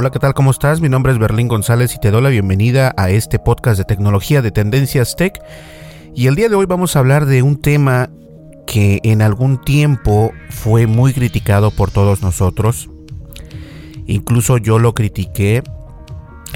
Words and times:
Hola, 0.00 0.10
¿qué 0.10 0.18
tal? 0.18 0.32
¿Cómo 0.32 0.50
estás? 0.50 0.80
Mi 0.80 0.88
nombre 0.88 1.12
es 1.12 1.18
Berlín 1.18 1.46
González 1.46 1.94
y 1.94 2.00
te 2.00 2.10
doy 2.10 2.22
la 2.22 2.30
bienvenida 2.30 2.94
a 2.96 3.10
este 3.10 3.38
podcast 3.38 3.76
de 3.76 3.84
tecnología 3.84 4.40
de 4.40 4.50
Tendencias 4.50 5.14
Tech. 5.14 5.38
Y 6.14 6.26
el 6.26 6.36
día 6.36 6.48
de 6.48 6.54
hoy 6.54 6.64
vamos 6.64 6.96
a 6.96 7.00
hablar 7.00 7.26
de 7.26 7.42
un 7.42 7.60
tema 7.60 8.08
que 8.66 9.00
en 9.02 9.20
algún 9.20 9.60
tiempo 9.60 10.32
fue 10.48 10.86
muy 10.86 11.12
criticado 11.12 11.70
por 11.70 11.90
todos 11.90 12.22
nosotros. 12.22 12.88
Incluso 14.06 14.56
yo 14.56 14.78
lo 14.78 14.94
critiqué 14.94 15.62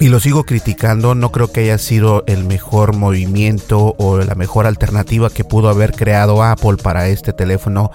y 0.01 0.09
lo 0.09 0.21
sigo 0.21 0.45
criticando. 0.45 1.15
No 1.15 1.31
creo 1.31 1.53
que 1.53 1.61
haya 1.61 1.77
sido 1.77 2.25
el 2.27 2.45
mejor 2.45 2.97
movimiento 2.97 3.95
o 3.99 4.17
la 4.21 4.37
mejor 4.37 4.65
alternativa 4.65 5.29
que 5.29 5.45
pudo 5.45 5.69
haber 5.69 5.93
creado 5.93 6.43
Apple 6.43 6.79
para 6.83 7.09
este 7.09 7.35
teléfono 7.35 7.91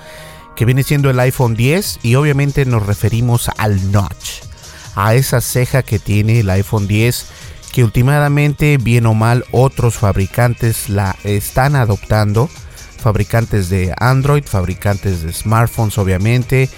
que 0.56 0.66
viene 0.66 0.84
siendo 0.84 1.10
el 1.10 1.20
iPhone 1.22 1.56
10 1.56 2.02
y 2.04 2.14
obviamente 2.14 2.66
nos 2.66 2.86
referimos 2.86 3.50
al 3.58 3.92
notch, 3.92 4.44
a 4.96 5.16
esa 5.16 5.42
ceja 5.42 5.84
que 5.84 6.00
tiene 6.00 6.40
el 6.40 6.50
iPhone 6.50 6.88
10 6.88 7.26
que 7.72 7.84
últimamente 7.84 8.78
bien 8.78 9.06
o 9.06 9.14
mal 9.14 9.46
otros 9.52 9.96
fabricantes 9.98 10.90
la 10.90 11.16
están 11.24 11.76
adoptando 11.76 12.50
fabricantes 13.00 13.70
de 13.70 13.94
Android, 13.98 14.44
fabricantes 14.44 15.24
de 15.24 15.34
smartphones 15.34 15.98
obviamente. 15.98 16.70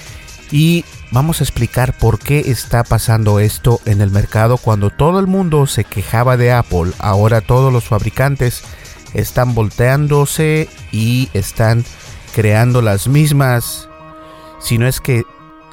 Y 0.52 0.86
vamos 1.12 1.40
a 1.40 1.44
explicar 1.44 1.98
por 1.98 2.20
qué 2.20 2.40
está 2.40 2.84
pasando 2.84 3.40
esto 3.40 3.80
en 3.86 4.02
el 4.02 4.12
mercado 4.12 4.58
cuando 4.58 4.90
todo 4.90 5.20
el 5.20 5.28
mundo 5.28 5.68
se 5.68 5.84
quejaba 5.84 6.38
de 6.38 6.52
Apple. 6.52 6.92
Ahora 7.00 7.42
todos 7.42 7.74
los 7.74 7.86
fabricantes 7.86 8.64
están 9.14 9.56
volteándose 9.56 10.70
y 10.92 11.30
están 11.34 11.84
creando 12.34 12.82
las 12.82 13.08
mismas, 13.08 13.90
si 14.60 14.78
no 14.78 14.88
es 14.88 15.02
que 15.02 15.24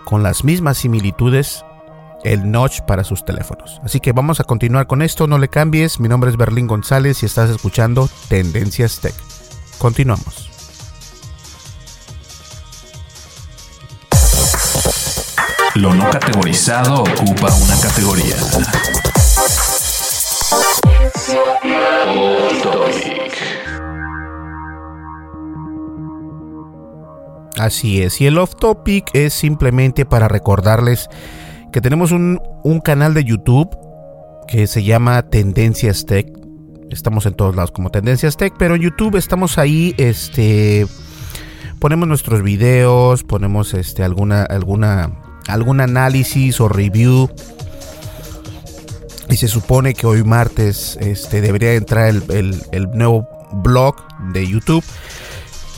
con 0.04 0.22
las 0.22 0.42
mismas 0.42 0.78
similitudes, 0.78 1.64
el 2.24 2.50
notch 2.50 2.80
para 2.82 3.04
sus 3.04 3.24
teléfonos. 3.24 3.80
Así 3.84 4.00
que 4.00 4.12
vamos 4.12 4.40
a 4.40 4.44
continuar 4.44 4.86
con 4.86 5.02
esto, 5.02 5.26
no 5.26 5.38
le 5.38 5.48
cambies. 5.48 6.00
Mi 6.00 6.08
nombre 6.08 6.30
es 6.30 6.36
Berlín 6.36 6.66
González 6.66 7.22
y 7.22 7.26
estás 7.26 7.50
escuchando 7.50 8.08
Tendencias 8.28 9.00
Tech. 9.00 9.14
Continuamos. 9.78 10.50
Lo 15.74 15.94
no 15.94 16.10
categorizado 16.10 17.02
ocupa 17.02 17.54
una 17.54 17.80
categoría. 17.80 18.34
Así 27.58 28.02
es, 28.02 28.20
y 28.20 28.26
el 28.26 28.38
off 28.38 28.54
topic 28.54 29.10
es 29.14 29.34
simplemente 29.34 30.04
para 30.04 30.28
recordarles 30.28 31.08
que 31.72 31.80
tenemos 31.80 32.12
un, 32.12 32.40
un 32.64 32.80
canal 32.80 33.14
de 33.14 33.24
YouTube 33.24 33.68
que 34.46 34.66
se 34.66 34.82
llama 34.82 35.22
Tendencias 35.22 36.06
Tech. 36.06 36.26
Estamos 36.90 37.26
en 37.26 37.34
todos 37.34 37.54
lados 37.54 37.70
como 37.70 37.90
Tendencias 37.90 38.36
Tech, 38.36 38.54
pero 38.58 38.76
en 38.76 38.82
YouTube 38.82 39.16
estamos 39.16 39.58
ahí, 39.58 39.94
este, 39.98 40.86
ponemos 41.78 42.08
nuestros 42.08 42.42
videos, 42.42 43.24
ponemos 43.24 43.74
este 43.74 44.02
alguna 44.02 44.42
alguna 44.42 45.12
algún 45.48 45.80
análisis 45.80 46.60
o 46.60 46.68
review. 46.68 47.30
Y 49.28 49.36
se 49.36 49.48
supone 49.48 49.92
que 49.92 50.06
hoy 50.06 50.24
martes 50.24 50.96
este, 51.00 51.42
debería 51.42 51.74
entrar 51.74 52.08
el, 52.08 52.22
el, 52.30 52.62
el 52.72 52.90
nuevo 52.92 53.28
blog 53.52 53.96
de 54.32 54.46
YouTube 54.46 54.82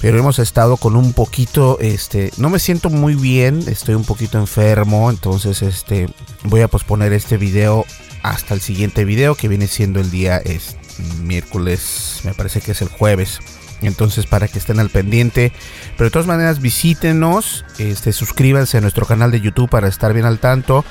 pero 0.01 0.19
hemos 0.19 0.39
estado 0.39 0.77
con 0.77 0.97
un 0.97 1.13
poquito, 1.13 1.79
este, 1.81 2.33
no 2.39 2.49
me 2.49 2.59
siento 2.59 2.91
muy 2.91 3.15
bien, 3.15 3.63
estoy 3.67 3.95
un 3.95 4.05
poquito 4.05 4.39
enfermo, 4.39 5.11
entonces 5.11 5.63
este, 5.63 6.09
voy 6.45 6.63
a 6.63 6.69
posponer 6.69 7.13
este 7.13 7.37
video 7.37 7.85
hasta 8.23 8.55
el 8.55 8.61
siguiente 8.61 9.05
video 9.05 9.35
que 9.35 9.49
viene 9.49 9.67
siendo 9.67 10.01
el 10.01 10.11
día 10.11 10.39
es, 10.39 10.77
miércoles, 11.23 12.21
me 12.25 12.35
parece 12.35 12.61
que 12.61 12.73
es 12.73 12.83
el 12.83 12.89
jueves. 12.89 13.41
Entonces 13.83 14.27
para 14.27 14.47
que 14.47 14.59
estén 14.59 14.79
al 14.79 14.91
pendiente. 14.91 15.53
Pero 15.97 16.09
de 16.09 16.11
todas 16.11 16.27
maneras 16.27 16.61
visítenos, 16.61 17.65
este, 17.79 18.13
suscríbanse 18.13 18.77
a 18.77 18.83
nuestro 18.83 19.07
canal 19.07 19.31
de 19.31 19.41
YouTube 19.41 19.71
para 19.71 19.89
estar 19.89 20.13
bien 20.13 20.27
al 20.27 20.39
tanto. 20.39 20.85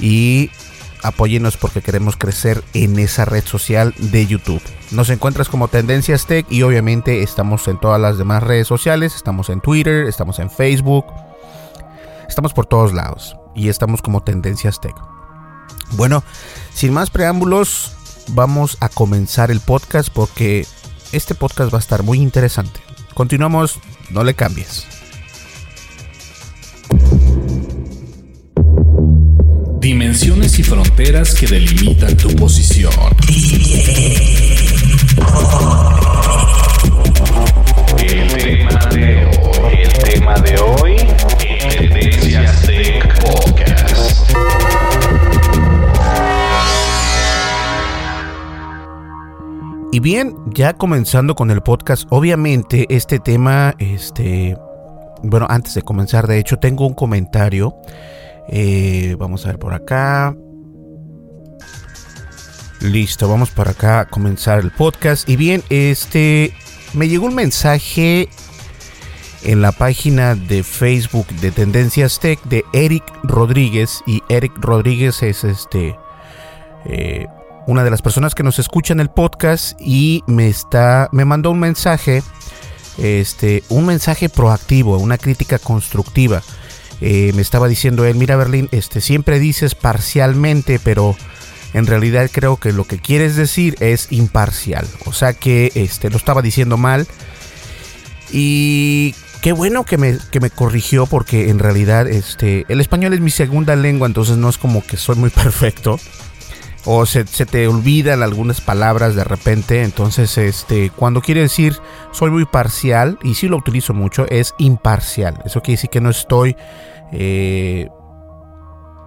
Y 0.00 0.50
apóyenos 1.02 1.56
porque 1.56 1.82
queremos 1.82 2.16
crecer 2.16 2.62
en 2.74 2.98
esa 2.98 3.24
red 3.24 3.44
social 3.44 3.94
de 3.98 4.26
YouTube. 4.26 4.62
Nos 4.90 5.10
encuentras 5.10 5.48
como 5.48 5.68
Tendencias 5.68 6.26
Tech 6.26 6.46
y 6.50 6.62
obviamente 6.62 7.22
estamos 7.22 7.66
en 7.68 7.78
todas 7.78 8.00
las 8.00 8.18
demás 8.18 8.42
redes 8.42 8.66
sociales. 8.66 9.14
Estamos 9.14 9.48
en 9.50 9.60
Twitter, 9.60 10.06
estamos 10.06 10.38
en 10.38 10.50
Facebook. 10.50 11.06
Estamos 12.28 12.52
por 12.52 12.66
todos 12.66 12.92
lados 12.92 13.36
y 13.54 13.68
estamos 13.68 14.02
como 14.02 14.22
Tendencias 14.22 14.80
Tech. 14.80 14.94
Bueno, 15.92 16.24
sin 16.72 16.92
más 16.92 17.10
preámbulos, 17.10 17.92
vamos 18.28 18.76
a 18.80 18.88
comenzar 18.88 19.50
el 19.50 19.60
podcast 19.60 20.10
porque 20.12 20.66
este 21.12 21.34
podcast 21.34 21.72
va 21.72 21.78
a 21.78 21.80
estar 21.80 22.02
muy 22.02 22.18
interesante. 22.18 22.80
Continuamos, 23.14 23.78
no 24.10 24.24
le 24.24 24.34
cambies. 24.34 24.95
Dimensiones 29.86 30.58
y 30.58 30.64
fronteras 30.64 31.32
que 31.32 31.46
delimitan 31.46 32.16
tu 32.16 32.28
posición. 32.34 32.92
El 37.96 38.28
tema 38.36 38.80
de 38.90 39.26
hoy, 39.26 39.76
el 39.84 39.92
tema 40.02 40.34
de 40.40 40.58
hoy, 40.58 40.96
Tendencias 41.70 42.62
Tech 42.62 43.20
Podcast. 43.20 44.28
Y 49.92 50.00
bien, 50.00 50.34
ya 50.46 50.72
comenzando 50.72 51.36
con 51.36 51.52
el 51.52 51.62
podcast, 51.62 52.08
obviamente 52.10 52.86
este 52.88 53.20
tema, 53.20 53.76
este, 53.78 54.56
bueno, 55.22 55.46
antes 55.48 55.74
de 55.74 55.82
comenzar, 55.82 56.26
de 56.26 56.40
hecho, 56.40 56.56
tengo 56.58 56.88
un 56.88 56.94
comentario 56.94 57.76
eh, 58.48 59.16
vamos 59.18 59.44
a 59.44 59.48
ver 59.48 59.58
por 59.58 59.74
acá. 59.74 60.34
Listo, 62.80 63.28
vamos 63.28 63.50
para 63.50 63.72
acá 63.72 64.00
a 64.00 64.04
comenzar 64.04 64.60
el 64.60 64.70
podcast. 64.70 65.28
Y 65.28 65.36
bien, 65.36 65.62
este, 65.70 66.52
me 66.92 67.08
llegó 67.08 67.26
un 67.26 67.34
mensaje 67.34 68.28
en 69.42 69.62
la 69.62 69.72
página 69.72 70.34
de 70.34 70.62
Facebook 70.62 71.26
de 71.40 71.50
Tendencias 71.50 72.20
Tech 72.20 72.42
de 72.44 72.64
Eric 72.72 73.04
Rodríguez. 73.22 74.02
Y 74.06 74.22
Eric 74.28 74.52
Rodríguez 74.56 75.22
es 75.22 75.44
este 75.44 75.96
eh, 76.84 77.26
una 77.66 77.82
de 77.82 77.90
las 77.90 78.02
personas 78.02 78.34
que 78.34 78.42
nos 78.42 78.58
escucha 78.58 78.92
en 78.92 79.00
el 79.00 79.10
podcast 79.10 79.78
y 79.80 80.22
me 80.26 80.48
está. 80.48 81.08
me 81.12 81.24
mandó 81.24 81.50
un 81.50 81.58
mensaje. 81.58 82.22
Este, 82.98 83.62
un 83.68 83.84
mensaje 83.84 84.30
proactivo, 84.30 84.96
una 84.96 85.18
crítica 85.18 85.58
constructiva. 85.58 86.42
Eh, 87.00 87.32
me 87.34 87.42
estaba 87.42 87.68
diciendo 87.68 88.04
él, 88.04 88.16
mira 88.16 88.36
Berlín, 88.36 88.68
este, 88.72 89.00
siempre 89.00 89.38
dices 89.38 89.74
parcialmente, 89.74 90.78
pero 90.82 91.16
en 91.74 91.86
realidad 91.86 92.30
creo 92.32 92.56
que 92.56 92.72
lo 92.72 92.84
que 92.84 92.98
quieres 92.98 93.36
decir 93.36 93.76
es 93.80 94.08
imparcial. 94.10 94.86
O 95.04 95.12
sea 95.12 95.34
que 95.34 95.72
este, 95.74 96.10
lo 96.10 96.16
estaba 96.16 96.42
diciendo 96.42 96.76
mal. 96.76 97.06
Y 98.32 99.14
qué 99.42 99.52
bueno 99.52 99.84
que 99.84 99.98
me, 99.98 100.18
que 100.30 100.40
me 100.40 100.50
corrigió 100.50 101.06
porque 101.06 101.50
en 101.50 101.58
realidad 101.58 102.08
este, 102.08 102.64
el 102.68 102.80
español 102.80 103.12
es 103.12 103.20
mi 103.20 103.30
segunda 103.30 103.76
lengua, 103.76 104.06
entonces 104.06 104.36
no 104.36 104.48
es 104.48 104.58
como 104.58 104.84
que 104.84 104.96
soy 104.96 105.16
muy 105.16 105.30
perfecto. 105.44 106.00
O 106.86 107.04
se, 107.04 107.24
te 107.24 107.68
olvidan 107.68 108.22
algunas 108.22 108.60
palabras 108.60 109.14
de 109.14 109.24
repente. 109.24 109.82
Entonces, 109.82 110.38
este, 110.38 110.90
cuando 110.90 111.20
quiere 111.20 111.42
decir 111.42 111.78
soy 112.12 112.30
muy 112.30 112.46
parcial, 112.46 113.18
y 113.22 113.34
si 113.34 113.48
lo 113.48 113.56
utilizo 113.56 113.92
mucho, 113.92 114.26
es 114.28 114.54
imparcial. 114.58 115.42
Eso 115.44 115.60
quiere 115.60 115.76
decir 115.76 115.90
que 115.90 116.00
no 116.00 116.10
estoy 116.10 116.56
eh, 117.12 117.88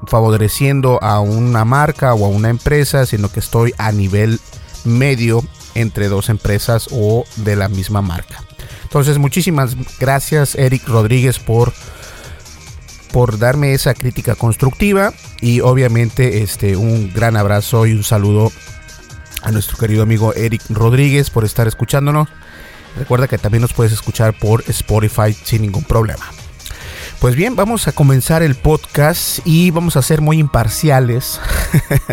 favoreciendo 0.07 1.01
a 1.01 1.19
una 1.21 1.65
marca 1.65 2.13
o 2.13 2.25
a 2.25 2.29
una 2.29 2.49
empresa, 2.49 3.05
sino 3.05 3.31
que 3.31 3.39
estoy 3.39 3.73
a 3.77 3.91
nivel 3.91 4.39
medio 4.83 5.41
entre 5.75 6.07
dos 6.09 6.29
empresas 6.29 6.87
o 6.91 7.23
de 7.37 7.55
la 7.55 7.69
misma 7.69 8.01
marca. 8.01 8.43
Entonces, 8.83 9.17
muchísimas 9.17 9.75
gracias 9.99 10.55
Eric 10.55 10.87
Rodríguez 10.87 11.39
por, 11.39 11.73
por 13.11 13.39
darme 13.39 13.73
esa 13.73 13.93
crítica 13.93 14.35
constructiva 14.35 15.13
y 15.41 15.61
obviamente 15.61 16.41
este, 16.41 16.75
un 16.75 17.11
gran 17.13 17.37
abrazo 17.37 17.85
y 17.85 17.93
un 17.93 18.03
saludo 18.03 18.51
a 19.41 19.51
nuestro 19.51 19.77
querido 19.77 20.03
amigo 20.03 20.33
Eric 20.33 20.63
Rodríguez 20.69 21.29
por 21.29 21.45
estar 21.45 21.67
escuchándonos. 21.67 22.27
Recuerda 22.97 23.27
que 23.27 23.37
también 23.37 23.61
nos 23.61 23.73
puedes 23.73 23.93
escuchar 23.93 24.33
por 24.37 24.63
Spotify 24.67 25.33
sin 25.33 25.61
ningún 25.61 25.83
problema. 25.83 26.25
Pues 27.19 27.35
bien, 27.35 27.55
vamos 27.55 27.87
a 27.87 27.91
comenzar 27.91 28.43
el 28.43 28.55
podcast 28.55 29.39
y 29.45 29.71
vamos 29.71 29.97
a 29.97 30.01
ser 30.01 30.21
muy 30.21 30.39
imparciales 30.39 31.39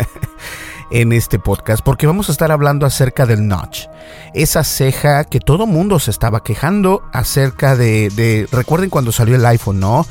en 0.91 1.13
este 1.13 1.39
podcast 1.39 1.83
porque 1.83 2.07
vamos 2.07 2.29
a 2.29 2.31
estar 2.31 2.51
hablando 2.51 2.85
acerca 2.85 3.25
del 3.25 3.47
notch. 3.47 3.85
Esa 4.33 4.63
ceja 4.63 5.23
que 5.23 5.39
todo 5.39 5.65
mundo 5.65 5.99
se 5.99 6.11
estaba 6.11 6.43
quejando 6.43 7.03
acerca 7.13 7.75
de, 7.75 8.47
recuerden 8.51 8.89
cuando 8.89 9.11
salió 9.11 9.35
el 9.35 9.45
iPhone, 9.45 9.79
¿no? 9.79 10.05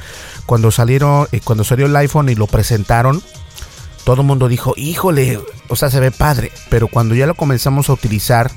Cuando 0.47 0.71
salieron 0.71 1.29
eh, 1.33 1.41
cuando 1.43 1.65
salió 1.65 1.87
el 1.87 1.97
iPhone 1.97 2.29
y 2.29 2.35
lo 2.35 2.47
presentaron, 2.47 3.23
todo 4.05 4.23
el 4.23 4.27
mundo 4.27 4.49
dijo, 4.49 4.75
"Híjole, 4.77 5.41
o 5.69 5.77
sea, 5.77 5.91
se 5.91 6.01
ve 6.01 6.11
padre", 6.11 6.53
pero 6.71 6.89
cuando 6.89 7.15
ya 7.15 7.27
lo 7.27 7.35
comenzamos 7.35 7.91
a 7.91 7.93
utilizar 7.93 8.51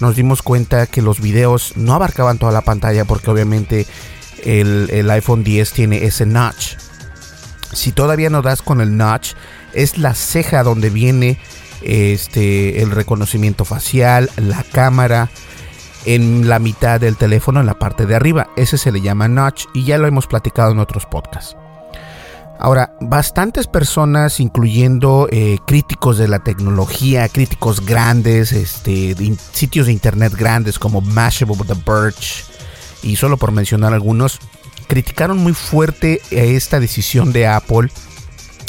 nos 0.00 0.16
dimos 0.16 0.42
cuenta 0.42 0.86
que 0.86 1.02
los 1.02 1.20
videos 1.20 1.72
no 1.76 1.94
abarcaban 1.94 2.38
toda 2.38 2.52
la 2.52 2.60
pantalla 2.60 3.04
porque 3.04 3.30
obviamente 3.30 3.86
el, 4.44 4.88
el 4.92 5.10
iPhone 5.10 5.42
10 5.42 5.72
tiene 5.72 6.04
ese 6.04 6.26
notch. 6.26 6.76
Si 7.72 7.92
todavía 7.92 8.30
no 8.30 8.42
das 8.42 8.62
con 8.62 8.80
el 8.80 8.96
notch, 8.96 9.32
es 9.72 9.98
la 9.98 10.14
ceja 10.14 10.62
donde 10.62 10.90
viene 10.90 11.38
este, 11.82 12.82
el 12.82 12.90
reconocimiento 12.90 13.64
facial, 13.64 14.30
la 14.36 14.62
cámara, 14.64 15.30
en 16.06 16.48
la 16.48 16.58
mitad 16.58 17.00
del 17.00 17.16
teléfono, 17.16 17.60
en 17.60 17.66
la 17.66 17.78
parte 17.78 18.06
de 18.06 18.14
arriba. 18.14 18.48
Ese 18.56 18.78
se 18.78 18.92
le 18.92 19.02
llama 19.02 19.28
notch 19.28 19.64
y 19.74 19.84
ya 19.84 19.98
lo 19.98 20.06
hemos 20.06 20.26
platicado 20.26 20.72
en 20.72 20.78
otros 20.78 21.04
podcasts. 21.04 21.56
Ahora, 22.58 22.94
bastantes 23.00 23.66
personas, 23.66 24.40
incluyendo 24.40 25.28
eh, 25.30 25.58
críticos 25.66 26.16
de 26.16 26.26
la 26.26 26.38
tecnología, 26.38 27.28
críticos 27.28 27.84
grandes, 27.84 28.52
este, 28.52 29.14
sitios 29.52 29.86
de 29.86 29.92
internet 29.92 30.32
grandes 30.34 30.78
como 30.78 31.02
Mashable, 31.02 31.56
The 31.66 31.74
Birch, 31.74 32.44
y 33.02 33.16
solo 33.16 33.36
por 33.36 33.52
mencionar 33.52 33.92
algunos, 33.92 34.40
criticaron 34.88 35.38
muy 35.38 35.52
fuerte 35.52 36.22
esta 36.30 36.80
decisión 36.80 37.32
de 37.32 37.46
Apple 37.46 37.90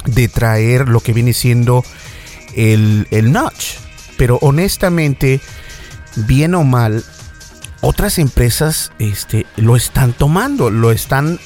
de 0.06 0.28
traer 0.28 0.89
lo 0.89 1.00
que 1.00 1.13
viene 1.13 1.31
siendo 1.31 1.86
el, 2.56 3.07
el 3.12 3.31
notch. 3.31 3.75
Pero 4.18 4.38
honestamente, 4.42 5.39
bien 6.16 6.56
o 6.56 6.63
mal, 6.66 7.06
otras 7.81 8.19
empresas 8.19 8.91
este, 9.00 9.45
lo 9.56 9.75
están 9.75 10.13
tomando, 10.13 10.69
lo 10.69 10.91
están 10.91 11.39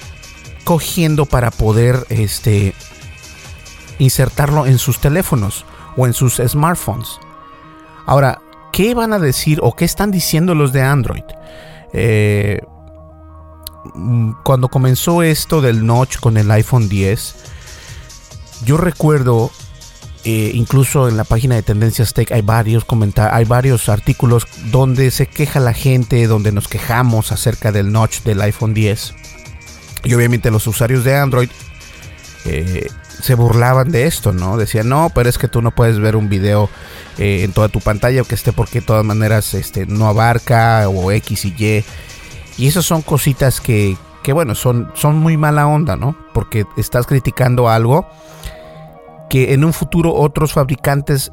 cogiendo 0.64 1.26
para 1.26 1.52
poder 1.52 2.06
este, 2.10 2.74
insertarlo 4.00 4.66
en 4.66 4.78
sus 4.78 5.00
teléfonos 5.00 5.66
o 5.98 6.06
en 6.06 6.14
sus 6.14 6.36
smartphones. 6.36 7.20
Ahora, 8.06 8.42
¿qué 8.72 8.94
van 8.94 9.14
a 9.14 9.20
decir 9.20 9.60
o 9.62 9.76
qué 9.76 9.86
están 9.86 10.12
diciendo 10.12 10.56
los 10.56 10.72
de 10.72 10.82
Android? 10.82 11.24
Eh, 11.94 12.60
cuando 14.44 14.70
comenzó 14.70 15.24
esto 15.24 15.62
del 15.62 15.86
notch 15.86 16.18
con 16.20 16.38
el 16.38 16.50
iPhone 16.52 16.88
10, 16.88 17.36
yo 18.64 18.78
recuerdo, 18.78 19.52
eh, 20.24 20.52
incluso 20.54 21.10
en 21.10 21.18
la 21.18 21.24
página 21.24 21.56
de 21.56 21.64
Tendencias 21.64 22.14
Tech 22.14 22.32
hay 22.32 22.42
varios 22.42 22.86
comentarios, 22.86 23.36
hay 23.36 23.46
varios 23.46 23.90
artículos 23.90 24.48
donde 24.72 25.10
se 25.10 25.26
queja 25.26 25.60
la 25.60 25.74
gente, 25.74 26.28
donde 26.28 26.52
nos 26.52 26.68
quejamos 26.68 27.32
acerca 27.32 27.72
del 27.72 27.92
notch 27.92 28.22
del 28.22 28.42
iPhone 28.42 28.74
10. 28.74 29.16
Y 30.04 30.14
obviamente 30.14 30.52
los 30.52 30.68
usuarios 30.68 31.04
de 31.04 31.16
Android 31.16 31.50
eh, 32.46 32.88
se 33.22 33.34
burlaban 33.34 33.92
de 33.92 34.06
esto, 34.06 34.32
¿no? 34.32 34.58
Decían, 34.58 34.90
no, 34.90 35.12
pero 35.14 35.28
es 35.28 35.40
que 35.40 35.48
tú 35.48 35.62
no 35.62 35.72
puedes 35.72 36.00
ver 36.00 36.16
un 36.16 36.30
video 36.30 36.70
eh, 37.18 37.44
en 37.44 37.52
toda 37.52 37.70
tu 37.70 37.80
pantalla 37.80 38.22
o 38.22 38.26
que 38.26 38.36
esté 38.36 38.54
porque 38.54 38.80
de 38.80 38.86
todas 38.86 39.06
maneras 39.06 39.54
este, 39.56 39.88
no 39.88 40.08
abarca 40.08 40.88
o 40.88 41.12
X 41.12 41.46
y 41.46 41.56
Y. 41.58 41.86
Y 42.58 42.68
esas 42.68 42.86
son 42.86 43.02
cositas 43.02 43.60
que, 43.60 43.98
que 44.22 44.34
bueno, 44.34 44.54
son, 44.54 44.92
son 44.94 45.18
muy 45.18 45.36
mala 45.36 45.66
onda, 45.66 45.96
¿no? 45.96 46.16
Porque 46.34 46.66
estás 46.78 47.08
criticando 47.08 47.70
algo 47.70 48.08
que 49.32 49.54
en 49.54 49.64
un 49.64 49.72
futuro 49.72 50.14
otros 50.14 50.52
fabricantes 50.52 51.32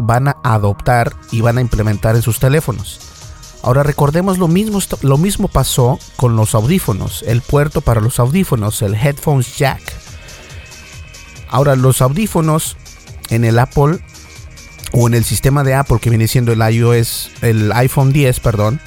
van 0.00 0.26
a 0.26 0.36
adoptar 0.42 1.12
y 1.30 1.42
van 1.42 1.58
a 1.58 1.60
implementar 1.60 2.16
en 2.16 2.22
sus 2.22 2.40
teléfonos. 2.40 2.98
Ahora 3.62 3.84
recordemos 3.84 4.38
lo 4.38 4.48
mismo, 4.48 4.80
lo 5.02 5.16
mismo 5.16 5.46
pasó 5.46 6.00
con 6.16 6.34
los 6.34 6.56
audífonos, 6.56 7.22
el 7.22 7.40
puerto 7.40 7.82
para 7.82 8.00
los 8.00 8.18
audífonos, 8.18 8.82
el 8.82 8.96
headphones 8.96 9.56
jack. 9.56 9.80
Ahora 11.48 11.76
los 11.76 12.02
audífonos 12.02 12.76
en 13.30 13.44
el 13.44 13.60
Apple 13.60 14.00
o 14.90 15.06
en 15.06 15.14
el 15.14 15.22
sistema 15.22 15.62
de 15.62 15.74
Apple 15.74 16.00
que 16.00 16.10
viene 16.10 16.26
siendo 16.26 16.50
el 16.50 16.68
iOS, 16.68 17.30
el 17.42 17.70
iPhone 17.74 18.12
10, 18.12 18.40
perdón, 18.40 18.80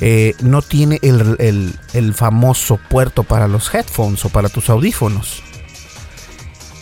eh, 0.00 0.34
no 0.40 0.62
tiene 0.62 0.98
el, 1.02 1.78
el 1.92 2.14
famoso 2.14 2.80
puerto 2.88 3.22
para 3.22 3.48
los 3.48 3.72
headphones 3.74 4.24
o 4.24 4.30
para 4.30 4.48
tus 4.48 4.70
audífonos. 4.70 5.42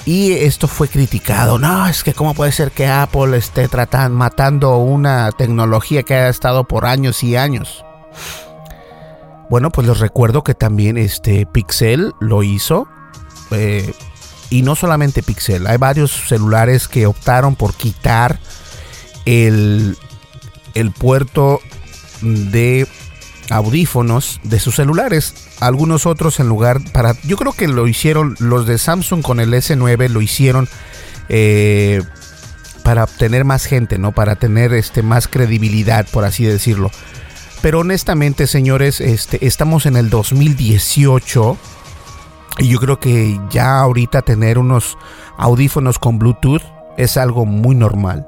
Y 0.04 0.32
esto 0.32 0.68
fue 0.68 0.88
criticado. 0.88 1.58
No, 1.58 1.86
es 1.86 2.02
que 2.02 2.14
cómo 2.14 2.34
puede 2.34 2.52
ser 2.52 2.70
que 2.70 2.86
Apple 2.86 3.36
esté 3.36 3.68
tratando, 3.68 4.16
matando 4.16 4.78
una 4.78 5.30
tecnología 5.32 6.02
que 6.02 6.14
ha 6.14 6.28
estado 6.28 6.64
por 6.64 6.86
años 6.86 7.22
y 7.22 7.36
años. 7.36 7.84
Bueno, 9.50 9.70
pues 9.70 9.86
les 9.86 9.98
recuerdo 9.98 10.44
que 10.44 10.54
también 10.54 10.98
este 10.98 11.46
Pixel 11.46 12.12
lo 12.20 12.42
hizo. 12.42 12.88
Eh, 13.50 13.92
y 14.50 14.62
no 14.62 14.76
solamente 14.76 15.22
Pixel, 15.22 15.66
hay 15.66 15.76
varios 15.76 16.10
celulares 16.28 16.88
que 16.88 17.06
optaron 17.06 17.54
por 17.54 17.74
quitar 17.74 18.38
el, 19.26 19.96
el 20.74 20.90
puerto 20.92 21.60
de 22.22 22.86
audífonos 23.50 24.40
de 24.44 24.60
sus 24.60 24.76
celulares. 24.76 25.34
Algunos 25.60 26.06
otros 26.06 26.40
en 26.40 26.48
lugar 26.48 26.80
para... 26.92 27.14
Yo 27.24 27.36
creo 27.36 27.52
que 27.52 27.68
lo 27.68 27.86
hicieron 27.86 28.36
los 28.38 28.66
de 28.66 28.78
Samsung 28.78 29.22
con 29.22 29.40
el 29.40 29.52
S9, 29.52 30.08
lo 30.08 30.20
hicieron 30.20 30.68
eh, 31.28 32.02
para 32.82 33.04
obtener 33.04 33.44
más 33.44 33.64
gente, 33.64 33.98
¿no? 33.98 34.12
Para 34.12 34.36
tener 34.36 34.72
este, 34.72 35.02
más 35.02 35.28
credibilidad, 35.28 36.06
por 36.10 36.24
así 36.24 36.44
decirlo. 36.44 36.90
Pero 37.60 37.80
honestamente, 37.80 38.46
señores, 38.46 39.00
este, 39.00 39.46
estamos 39.46 39.86
en 39.86 39.96
el 39.96 40.10
2018 40.10 41.56
y 42.58 42.68
yo 42.68 42.78
creo 42.78 42.98
que 42.98 43.40
ya 43.50 43.80
ahorita 43.80 44.22
tener 44.22 44.58
unos 44.58 44.96
audífonos 45.36 45.98
con 45.98 46.18
Bluetooth 46.18 46.62
es 46.96 47.16
algo 47.16 47.46
muy 47.46 47.74
normal. 47.74 48.26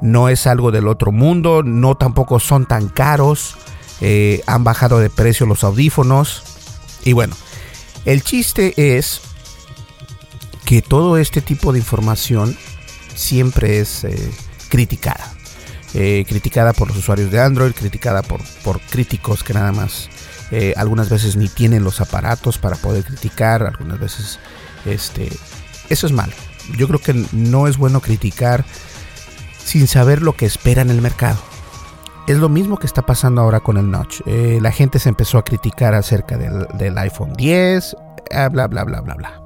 no 0.00 0.28
es 0.28 0.48
algo 0.48 0.72
del 0.72 0.88
otro 0.88 1.12
mundo, 1.12 1.62
no 1.62 1.94
tampoco 1.94 2.40
son 2.40 2.66
tan 2.66 2.88
caros, 2.88 3.56
eh, 4.04 4.42
han 4.46 4.64
bajado 4.64 4.98
de 4.98 5.10
precio 5.10 5.46
los 5.46 5.62
audífonos. 5.62 6.42
Y 7.04 7.12
bueno, 7.12 7.36
el 8.04 8.24
chiste 8.24 8.74
es 8.98 9.20
que 10.64 10.82
todo 10.82 11.18
este 11.18 11.40
tipo 11.40 11.72
de 11.72 11.78
información 11.78 12.56
siempre 13.14 13.78
es 13.78 14.02
eh, 14.02 14.30
criticada. 14.68 15.32
Eh, 15.94 16.24
criticada 16.26 16.72
por 16.72 16.88
los 16.88 16.96
usuarios 16.96 17.30
de 17.30 17.40
Android, 17.40 17.72
criticada 17.72 18.22
por, 18.22 18.40
por 18.64 18.80
críticos 18.80 19.44
que 19.44 19.54
nada 19.54 19.72
más 19.72 20.08
algunas 20.76 21.08
veces 21.08 21.34
ni 21.34 21.48
tienen 21.48 21.82
los 21.82 22.02
aparatos 22.02 22.58
para 22.58 22.76
poder 22.76 23.04
criticar, 23.04 23.62
algunas 23.62 23.98
veces 23.98 24.38
este, 24.84 25.30
eso 25.88 26.06
es 26.06 26.12
malo. 26.12 26.34
Yo 26.76 26.88
creo 26.88 27.00
que 27.00 27.26
no 27.32 27.68
es 27.68 27.78
bueno 27.78 28.02
criticar 28.02 28.66
sin 29.64 29.86
saber 29.86 30.20
lo 30.20 30.34
que 30.34 30.44
espera 30.44 30.82
en 30.82 30.90
el 30.90 31.00
mercado. 31.00 31.42
Es 32.26 32.38
lo 32.38 32.48
mismo 32.48 32.76
que 32.76 32.86
está 32.86 33.02
pasando 33.02 33.40
ahora 33.40 33.60
con 33.60 33.76
el 33.76 33.90
Notch. 33.90 34.20
Eh, 34.26 34.58
la 34.62 34.70
gente 34.70 34.98
se 34.98 35.08
empezó 35.08 35.38
a 35.38 35.44
criticar 35.44 35.94
acerca 35.94 36.38
del, 36.38 36.98
iPhone 36.98 37.32
10, 37.32 37.96
eh, 38.30 38.48
bla, 38.50 38.68
bla, 38.68 38.84
bla, 38.84 39.00
bla, 39.00 39.14
bla. 39.14 39.42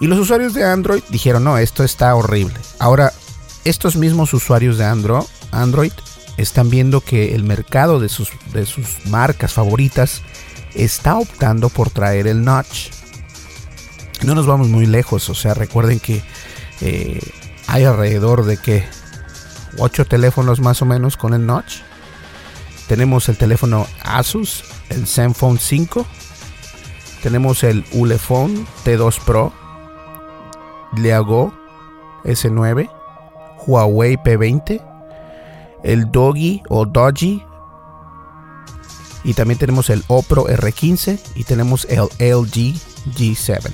Y 0.00 0.06
los 0.06 0.18
usuarios 0.18 0.52
de 0.52 0.64
Android 0.64 1.02
dijeron, 1.08 1.44
no, 1.44 1.56
esto 1.56 1.84
está 1.84 2.14
horrible. 2.14 2.54
Ahora, 2.78 3.12
estos 3.64 3.96
mismos 3.96 4.34
usuarios 4.34 4.76
de 4.76 4.84
Android, 4.84 5.92
están 6.36 6.68
viendo 6.68 7.00
que 7.00 7.34
el 7.34 7.44
mercado 7.44 8.00
de 8.00 8.08
sus, 8.08 8.30
de 8.52 8.66
sus 8.66 9.06
marcas 9.06 9.52
favoritas 9.52 10.22
está 10.74 11.16
optando 11.16 11.68
por 11.68 11.90
traer 11.90 12.26
el 12.26 12.44
Notch. 12.44 12.90
No 14.24 14.34
nos 14.34 14.46
vamos 14.46 14.68
muy 14.68 14.86
lejos, 14.86 15.28
o 15.30 15.34
sea, 15.34 15.54
recuerden 15.54 16.00
que 16.00 16.22
eh, 16.80 17.20
hay 17.66 17.84
alrededor 17.84 18.44
de 18.44 18.56
que 18.56 18.84
8 19.78 20.04
teléfonos 20.06 20.60
más 20.60 20.82
o 20.82 20.84
menos 20.84 21.16
con 21.16 21.34
el 21.34 21.46
notch. 21.46 21.78
Tenemos 22.88 23.28
el 23.28 23.36
teléfono 23.36 23.86
Asus, 24.02 24.64
el 24.90 25.06
Zenfone 25.06 25.58
5. 25.58 26.06
Tenemos 27.22 27.64
el 27.64 27.84
Ulefone 27.92 28.66
T2 28.84 29.18
Pro, 29.24 29.52
Leago 30.96 31.54
S9, 32.24 32.90
Huawei 33.66 34.16
P20, 34.16 34.82
el 35.82 36.10
Dogi 36.10 36.62
o 36.68 36.84
Doji. 36.84 37.42
Y 39.24 39.32
también 39.32 39.58
tenemos 39.58 39.88
el 39.88 40.04
Opro 40.08 40.46
R15 40.46 41.18
y 41.34 41.44
tenemos 41.44 41.86
el 41.86 42.00
LG 42.18 42.74
G7. 43.16 43.70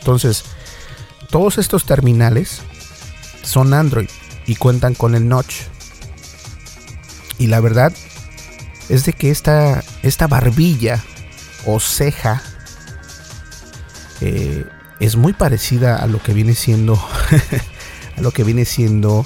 Entonces, 0.00 0.44
todos 1.30 1.58
estos 1.58 1.84
terminales 1.84 2.62
son 3.44 3.72
Android 3.72 4.08
y 4.48 4.56
cuentan 4.56 4.94
con 4.94 5.14
el 5.14 5.28
notch. 5.28 5.54
Y 7.38 7.46
la 7.46 7.60
verdad 7.60 7.92
es 8.88 9.04
de 9.04 9.12
que 9.12 9.30
esta, 9.30 9.84
esta 10.02 10.26
barbilla 10.26 11.04
o 11.66 11.78
ceja 11.78 12.42
eh, 14.20 14.64
es 14.98 15.16
muy 15.16 15.34
parecida 15.34 15.96
a 15.96 16.06
lo 16.06 16.20
que 16.20 16.32
viene 16.32 16.54
siendo 16.54 16.94
a 18.16 18.20
lo 18.20 18.32
que 18.32 18.42
viene 18.42 18.64
siendo 18.64 19.24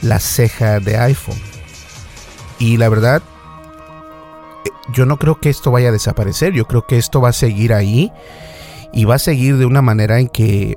la 0.00 0.18
ceja 0.18 0.80
de 0.80 0.96
iPhone. 0.96 1.38
Y 2.58 2.78
la 2.78 2.88
verdad, 2.88 3.22
eh, 4.64 4.70
yo 4.92 5.04
no 5.04 5.18
creo 5.18 5.38
que 5.38 5.50
esto 5.50 5.70
vaya 5.70 5.90
a 5.90 5.92
desaparecer. 5.92 6.54
Yo 6.54 6.66
creo 6.66 6.86
que 6.86 6.96
esto 6.96 7.20
va 7.20 7.28
a 7.28 7.34
seguir 7.34 7.74
ahí 7.74 8.10
y 8.92 9.04
va 9.04 9.16
a 9.16 9.18
seguir 9.18 9.58
de 9.58 9.66
una 9.66 9.82
manera 9.82 10.18
en 10.18 10.28
que 10.28 10.76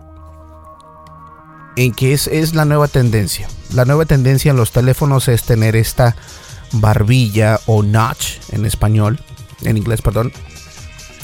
en 1.75 1.93
que 1.93 2.13
es, 2.13 2.27
es 2.27 2.55
la 2.55 2.65
nueva 2.65 2.87
tendencia. 2.87 3.47
La 3.73 3.85
nueva 3.85 4.05
tendencia 4.05 4.51
en 4.51 4.57
los 4.57 4.71
teléfonos 4.71 5.27
es 5.27 5.43
tener 5.43 5.75
esta 5.75 6.15
barbilla 6.71 7.59
o 7.65 7.83
notch 7.83 8.37
en 8.51 8.65
español, 8.65 9.19
en 9.63 9.77
inglés, 9.77 10.01
perdón. 10.01 10.31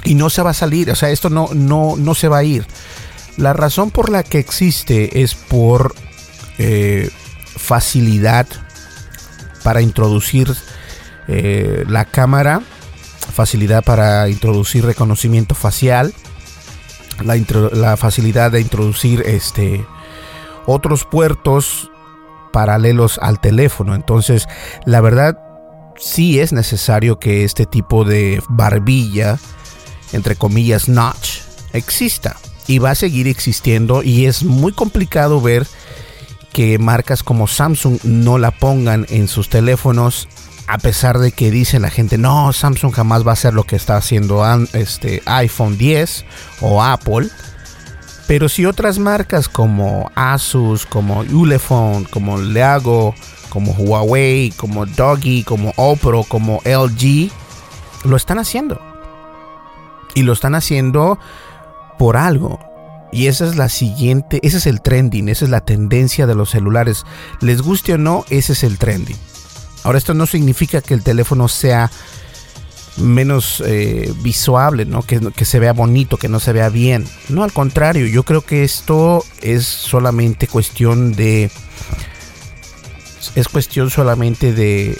Y 0.04 0.16
no 0.16 0.30
se 0.30 0.42
va 0.42 0.52
a 0.52 0.56
salir, 0.56 0.90
o 0.92 0.96
sea, 0.96 1.10
esto 1.10 1.30
no, 1.30 1.50
no, 1.54 1.96
no 1.98 2.16
se 2.16 2.28
va 2.28 2.40
a 2.40 2.44
ir. 2.44 2.68
La 3.38 3.54
razón 3.54 3.92
por 3.92 4.10
la 4.10 4.24
que 4.24 4.40
existe 4.40 5.22
es 5.22 5.34
por 5.36 5.96
eh, 6.58 7.10
facilidad 7.58 8.48
para 9.64 9.82
introducir 9.82 10.56
eh, 11.28 11.84
la 11.88 12.06
cámara, 12.06 12.62
facilidad 13.34 13.84
para 13.84 14.30
introducir 14.30 14.86
reconocimiento 14.86 15.56
facial, 15.56 16.14
la, 17.24 17.36
la 17.74 17.98
facilidad 17.98 18.52
de 18.52 18.62
introducir 18.62 19.24
este 19.25 19.86
otros 20.66 21.06
puertos 21.06 21.92
paralelos 22.52 23.20
al 23.22 23.40
teléfono. 23.40 23.96
Entonces, 23.96 24.48
la 24.86 25.02
verdad, 25.02 25.38
sí 25.98 26.40
es 26.40 26.54
necesario 26.54 27.20
que 27.20 27.44
este 27.44 27.66
tipo 27.66 28.06
de 28.06 28.42
barbilla, 28.50 29.38
entre 30.14 30.36
comillas, 30.36 30.88
notch, 30.88 31.42
exista. 31.74 32.38
Y 32.68 32.80
va 32.80 32.92
a 32.92 32.96
seguir 32.96 33.28
existiendo 33.28 34.02
y 34.02 34.26
es 34.26 34.44
muy 34.44 34.74
complicado 34.74 35.40
ver 35.40 35.68
que 36.52 36.80
marcas 36.80 37.22
como 37.22 37.48
Samsung 37.48 38.00
no 38.04 38.38
la 38.38 38.52
pongan 38.52 39.06
en 39.10 39.28
sus 39.28 39.50
teléfonos 39.50 40.28
a 40.68 40.78
pesar 40.78 41.20
de 41.20 41.32
que 41.32 41.52
dice 41.52 41.80
la 41.80 41.90
gente, 41.90 42.18
no, 42.18 42.52
Samsung 42.52 42.92
jamás 42.92 43.26
va 43.26 43.32
a 43.32 43.34
hacer 43.34 43.54
lo 43.54 43.66
que 43.66 43.76
está 43.76 43.98
haciendo 43.98 44.44
este 44.74 45.22
iPhone 45.26 45.78
10 45.78 46.26
o 46.62 46.84
Apple. 46.84 47.30
Pero 48.27 48.50
si 48.50 48.65
otras 48.65 48.98
marcas 48.98 49.48
como 49.48 50.12
Asus, 50.15 50.86
como 50.86 51.20
Ulefone, 51.22 52.08
como 52.10 52.38
Leago, 52.38 53.13
como 53.50 53.72
Huawei, 53.74 54.51
como 54.51 54.86
Doggy, 54.86 55.44
como 55.44 55.74
Opro, 55.75 56.24
como 56.24 56.60
LG, 56.65 57.32
lo 58.03 58.15
están 58.15 58.39
haciendo. 58.39 58.82
Y 60.15 60.24
lo 60.24 60.34
están 60.34 60.55
haciendo 60.55 61.20
por 62.00 62.17
algo. 62.17 62.60
Y 63.12 63.27
esa 63.27 63.46
es 63.46 63.55
la 63.55 63.70
siguiente, 63.70 64.39
ese 64.44 64.58
es 64.58 64.65
el 64.65 64.82
trending, 64.82 65.29
esa 65.29 65.46
es 65.46 65.51
la 65.51 65.62
tendencia 65.62 66.25
de 66.25 66.36
los 66.36 66.50
celulares. 66.50 67.05
Les 67.41 67.62
guste 67.62 67.94
o 67.94 67.98
no, 67.98 68.25
ese 68.29 68.53
es 68.53 68.63
el 68.63 68.77
trending. 68.77 69.17
Ahora 69.84 70.00
esto 70.00 70.15
no 70.15 70.25
significa 70.25 70.82
que 70.82 70.96
el 70.96 71.03
teléfono 71.03 71.48
sea 71.48 71.91
menos 72.98 73.62
eh, 73.66 74.14
visual, 74.22 74.90
¿no? 74.90 75.02
Que, 75.04 75.20
que, 75.36 75.46
se 75.46 75.60
vea 75.60 75.74
bonito, 75.74 76.18
que 76.18 76.30
no 76.30 76.40
se 76.40 76.54
vea 76.54 76.70
bien. 76.70 77.06
No, 77.30 77.44
al 77.44 77.52
contrario, 77.52 78.06
yo 78.08 78.24
creo 78.24 78.42
que 78.42 78.64
esto 78.64 79.24
es 79.42 79.66
solamente 79.66 80.48
cuestión 80.48 81.14
de... 81.14 81.52
Es 83.36 83.48
cuestión 83.48 83.90
solamente 83.90 84.54
de, 84.54 84.98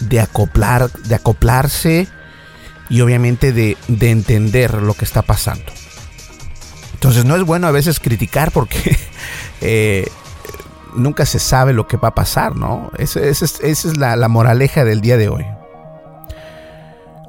de 0.00 0.20
acoplar, 0.20 0.90
de 0.92 1.14
acoplarse 1.14 2.08
y 2.90 3.00
obviamente 3.00 3.52
de, 3.52 3.76
de 3.86 4.10
entender 4.10 4.74
lo 4.74 4.94
que 4.94 5.04
está 5.04 5.22
pasando. 5.22 5.72
Entonces 6.94 7.24
no 7.24 7.36
es 7.36 7.44
bueno 7.44 7.68
a 7.68 7.70
veces 7.70 8.00
criticar 8.00 8.50
porque 8.50 8.98
eh, 9.60 10.08
nunca 10.94 11.26
se 11.26 11.38
sabe 11.38 11.72
lo 11.72 11.86
que 11.86 11.96
va 11.96 12.08
a 12.08 12.14
pasar, 12.14 12.56
¿no? 12.56 12.90
Esa, 12.98 13.20
es 13.20 13.96
la, 13.96 14.16
la 14.16 14.28
moraleja 14.28 14.84
del 14.84 15.00
día 15.00 15.16
de 15.16 15.28
hoy. 15.28 15.46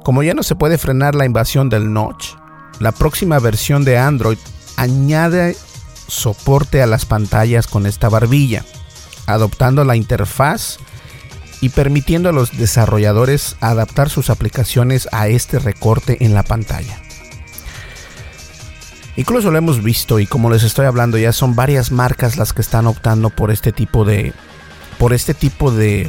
Como 0.02 0.22
ya 0.22 0.34
no 0.34 0.42
se 0.42 0.54
puede 0.54 0.78
frenar 0.78 1.14
la 1.14 1.26
invasión 1.26 1.68
del 1.68 1.92
notch, 1.92 2.34
la 2.78 2.92
próxima 2.92 3.38
versión 3.38 3.84
de 3.84 3.98
Android 3.98 4.38
añade 4.76 5.56
soporte 6.08 6.82
a 6.82 6.86
las 6.86 7.04
pantallas 7.04 7.66
con 7.66 7.86
esta 7.86 8.08
barbilla, 8.08 8.64
adoptando 9.26 9.84
la 9.84 9.96
interfaz 9.96 10.78
y 11.60 11.68
permitiendo 11.68 12.30
a 12.30 12.32
los 12.32 12.56
desarrolladores 12.56 13.56
adaptar 13.60 14.08
sus 14.08 14.30
aplicaciones 14.30 15.08
a 15.12 15.28
este 15.28 15.58
recorte 15.58 16.24
en 16.24 16.32
la 16.32 16.42
pantalla. 16.42 16.98
Incluso 19.16 19.50
lo 19.50 19.58
hemos 19.58 19.82
visto 19.82 20.18
y 20.18 20.26
como 20.26 20.48
les 20.48 20.62
estoy 20.62 20.86
hablando 20.86 21.18
ya 21.18 21.32
son 21.32 21.54
varias 21.54 21.92
marcas 21.92 22.38
las 22.38 22.54
que 22.54 22.62
están 22.62 22.86
optando 22.86 23.28
por 23.28 23.50
este 23.50 23.70
tipo 23.72 24.06
de 24.06 24.32
por 24.98 25.12
este 25.12 25.34
tipo 25.34 25.70
de 25.70 26.08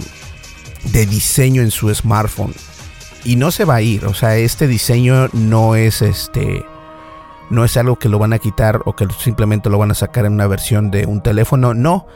de 0.86 1.06
diseño 1.06 1.62
en 1.62 1.72
su 1.72 1.94
smartphone 1.94 2.54
y 3.24 3.36
no 3.36 3.52
se 3.52 3.66
va 3.66 3.76
a 3.76 3.82
ir. 3.82 4.06
O 4.06 4.14
sea, 4.14 4.38
este 4.38 4.68
diseño 4.68 5.30
no 5.34 5.76
es 5.76 6.02
este. 6.02 6.66
No 7.50 7.66
es 7.66 7.76
algo 7.78 7.98
que 7.98 8.10
lo 8.10 8.18
van 8.18 8.34
a 8.34 8.40
quitar 8.40 8.82
o 8.86 8.96
que 8.96 9.06
simplemente 9.20 9.70
lo 9.70 9.78
van 9.78 9.92
a 9.92 9.96
sacar 9.96 10.26
en 10.26 10.34
una 10.34 10.48
versión 10.48 10.90
de 10.90 11.06
un 11.06 11.22
teléfono. 11.22 11.74
No, 11.74 12.08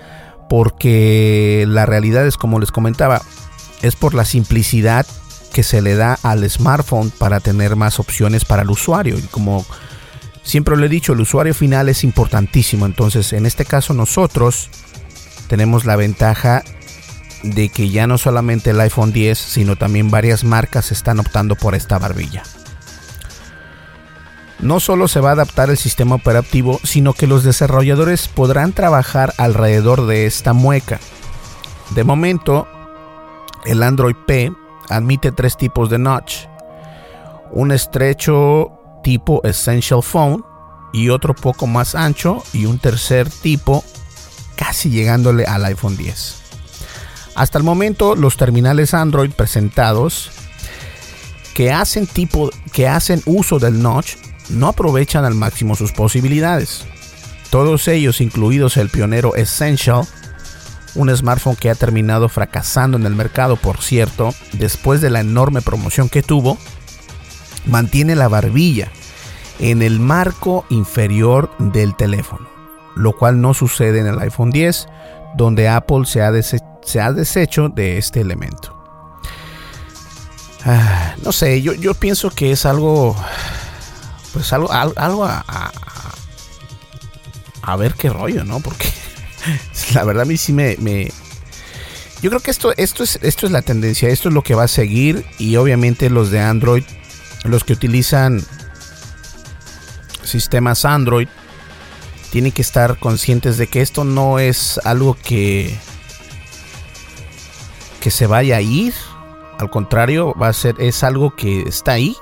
porque 0.50 1.65
la 1.67 1.85
realidad 1.85 2.25
es 2.25 2.38
como 2.38 2.59
les 2.59 2.71
comentaba, 2.71 3.21
es 3.81 3.95
por 3.95 4.13
la 4.13 4.25
simplicidad 4.25 5.05
que 5.53 5.63
se 5.63 5.81
le 5.81 5.95
da 5.95 6.17
al 6.24 6.50
smartphone 6.50 7.12
para 7.12 7.39
tener 7.39 7.75
más 7.75 8.00
opciones 8.00 8.45
para 8.45 8.63
el 8.63 8.69
usuario. 8.69 9.17
Y 9.17 9.21
como 9.24 9.65
siempre 10.43 10.77
lo 10.77 10.85
he 10.85 10.89
dicho, 10.89 11.13
el 11.13 11.21
usuario 11.21 11.53
final 11.53 11.89
es 11.89 12.03
importantísimo. 12.03 12.85
Entonces, 12.85 13.33
en 13.33 13.45
este 13.45 13.65
caso 13.65 13.93
nosotros 13.93 14.69
tenemos 15.47 15.85
la 15.85 15.95
ventaja 15.95 16.63
de 17.53 17.69
que 17.69 17.89
ya 17.89 18.07
no 18.07 18.17
solamente 18.17 18.71
el 18.71 18.79
iPhone 18.81 19.13
10, 19.13 19.37
sino 19.37 19.75
también 19.75 20.09
varias 20.09 20.43
marcas 20.43 20.91
están 20.91 21.19
optando 21.19 21.55
por 21.55 21.75
esta 21.75 21.99
barbilla. 21.99 22.43
No 24.59 24.79
solo 24.79 25.07
se 25.07 25.19
va 25.19 25.29
a 25.29 25.33
adaptar 25.33 25.69
el 25.69 25.77
sistema 25.77 26.15
operativo, 26.15 26.79
sino 26.83 27.13
que 27.13 27.27
los 27.27 27.43
desarrolladores 27.43 28.27
podrán 28.27 28.73
trabajar 28.73 29.33
alrededor 29.37 30.07
de 30.07 30.25
esta 30.25 30.53
mueca. 30.53 30.99
De 31.91 32.03
momento, 32.03 32.67
el 33.65 33.83
Android 33.83 34.15
P 34.25 34.51
admite 34.89 35.31
tres 35.31 35.57
tipos 35.57 35.89
de 35.89 35.99
notch. 35.99 36.45
Un 37.51 37.71
estrecho 37.71 38.71
tipo 39.03 39.41
Essential 39.43 40.01
Phone 40.01 40.43
y 40.93 41.09
otro 41.09 41.35
poco 41.35 41.67
más 41.67 41.93
ancho 41.93 42.41
y 42.53 42.65
un 42.65 42.79
tercer 42.79 43.29
tipo 43.29 43.83
casi 44.55 44.89
llegándole 44.89 45.45
al 45.45 45.65
iPhone 45.65 45.97
10. 45.97 46.44
Hasta 47.35 47.57
el 47.57 47.63
momento 47.63 48.15
los 48.15 48.37
terminales 48.37 48.93
Android 48.93 49.31
presentados 49.31 50.31
que 51.53 51.71
hacen 51.71 52.07
tipo 52.07 52.49
que 52.71 52.87
hacen 52.87 53.21
uso 53.25 53.59
del 53.59 53.81
notch 53.81 54.15
no 54.49 54.67
aprovechan 54.67 55.25
al 55.25 55.35
máximo 55.35 55.75
sus 55.75 55.91
posibilidades. 55.91 56.85
Todos 57.49 57.87
ellos, 57.87 58.21
incluidos 58.21 58.77
el 58.77 58.89
pionero 58.89 59.35
Essential, 59.35 60.05
un 60.95 61.15
smartphone 61.15 61.55
que 61.55 61.69
ha 61.69 61.75
terminado 61.75 62.29
fracasando 62.29 62.97
en 62.97 63.05
el 63.05 63.15
mercado, 63.15 63.55
por 63.57 63.81
cierto, 63.81 64.33
después 64.53 65.01
de 65.01 65.09
la 65.09 65.19
enorme 65.19 65.61
promoción 65.61 66.09
que 66.09 66.23
tuvo, 66.23 66.57
mantiene 67.65 68.15
la 68.15 68.27
barbilla 68.27 68.89
en 69.59 69.81
el 69.81 69.99
marco 69.99 70.65
inferior 70.69 71.49
del 71.59 71.95
teléfono, 71.95 72.47
lo 72.95 73.13
cual 73.15 73.41
no 73.41 73.53
sucede 73.53 73.99
en 73.99 74.07
el 74.07 74.19
iPhone 74.19 74.51
10, 74.51 74.87
donde 75.35 75.67
Apple 75.67 76.05
se 76.05 76.21
ha, 76.21 76.31
deshecho 76.31 77.69
de 77.69 77.97
este 77.97 78.21
elemento. 78.21 78.71
Ah, 80.65 81.15
no 81.23 81.31
sé, 81.31 81.61
yo, 81.61 81.73
yo, 81.73 81.93
pienso 81.93 82.31
que 82.31 82.51
es 82.51 82.65
algo, 82.65 83.15
pues 84.33 84.51
algo, 84.51 84.71
algo, 84.71 85.25
a, 85.25 85.71
ver 87.77 87.93
qué 87.93 88.09
rollo, 88.09 88.43
¿no? 88.43 88.59
Porque 88.61 88.87
la 89.93 90.03
verdad 90.03 90.23
a 90.23 90.25
mí 90.25 90.37
sí 90.37 90.53
me, 90.53 90.75
me, 90.79 91.11
yo 92.21 92.31
creo 92.31 92.39
que 92.41 92.49
esto, 92.49 92.73
esto, 92.77 93.03
es, 93.03 93.19
esto 93.21 93.45
es 93.45 93.51
la 93.51 93.61
tendencia, 93.61 94.09
esto 94.09 94.29
es 94.29 94.33
lo 94.33 94.41
que 94.41 94.55
va 94.55 94.63
a 94.63 94.67
seguir 94.67 95.25
y 95.37 95.55
obviamente 95.57 96.09
los 96.09 96.31
de 96.31 96.39
Android, 96.39 96.83
los 97.43 97.63
que 97.63 97.73
utilizan 97.73 98.43
sistemas 100.23 100.85
Android, 100.85 101.27
tienen 102.35 102.51
que 102.51 102.63
estar 102.63 102.99
conscientes 102.99 103.57
de 103.57 103.67
que 103.67 103.81
esto 103.81 104.03
no 104.03 104.39
es 104.39 104.77
algo 104.83 105.15
que, 105.15 105.73
que 108.01 108.11
se 108.11 108.27
vaya 108.27 108.57
a 108.57 108.61
ir. 108.61 108.93
Al 109.57 109.69
contrario, 109.69 110.33
va 110.33 110.49
a 110.49 110.53
ser, 110.53 110.75
es 110.79 111.05
algo 111.05 111.33
que 111.33 111.61
está 111.61 111.93
ahí 111.93 112.13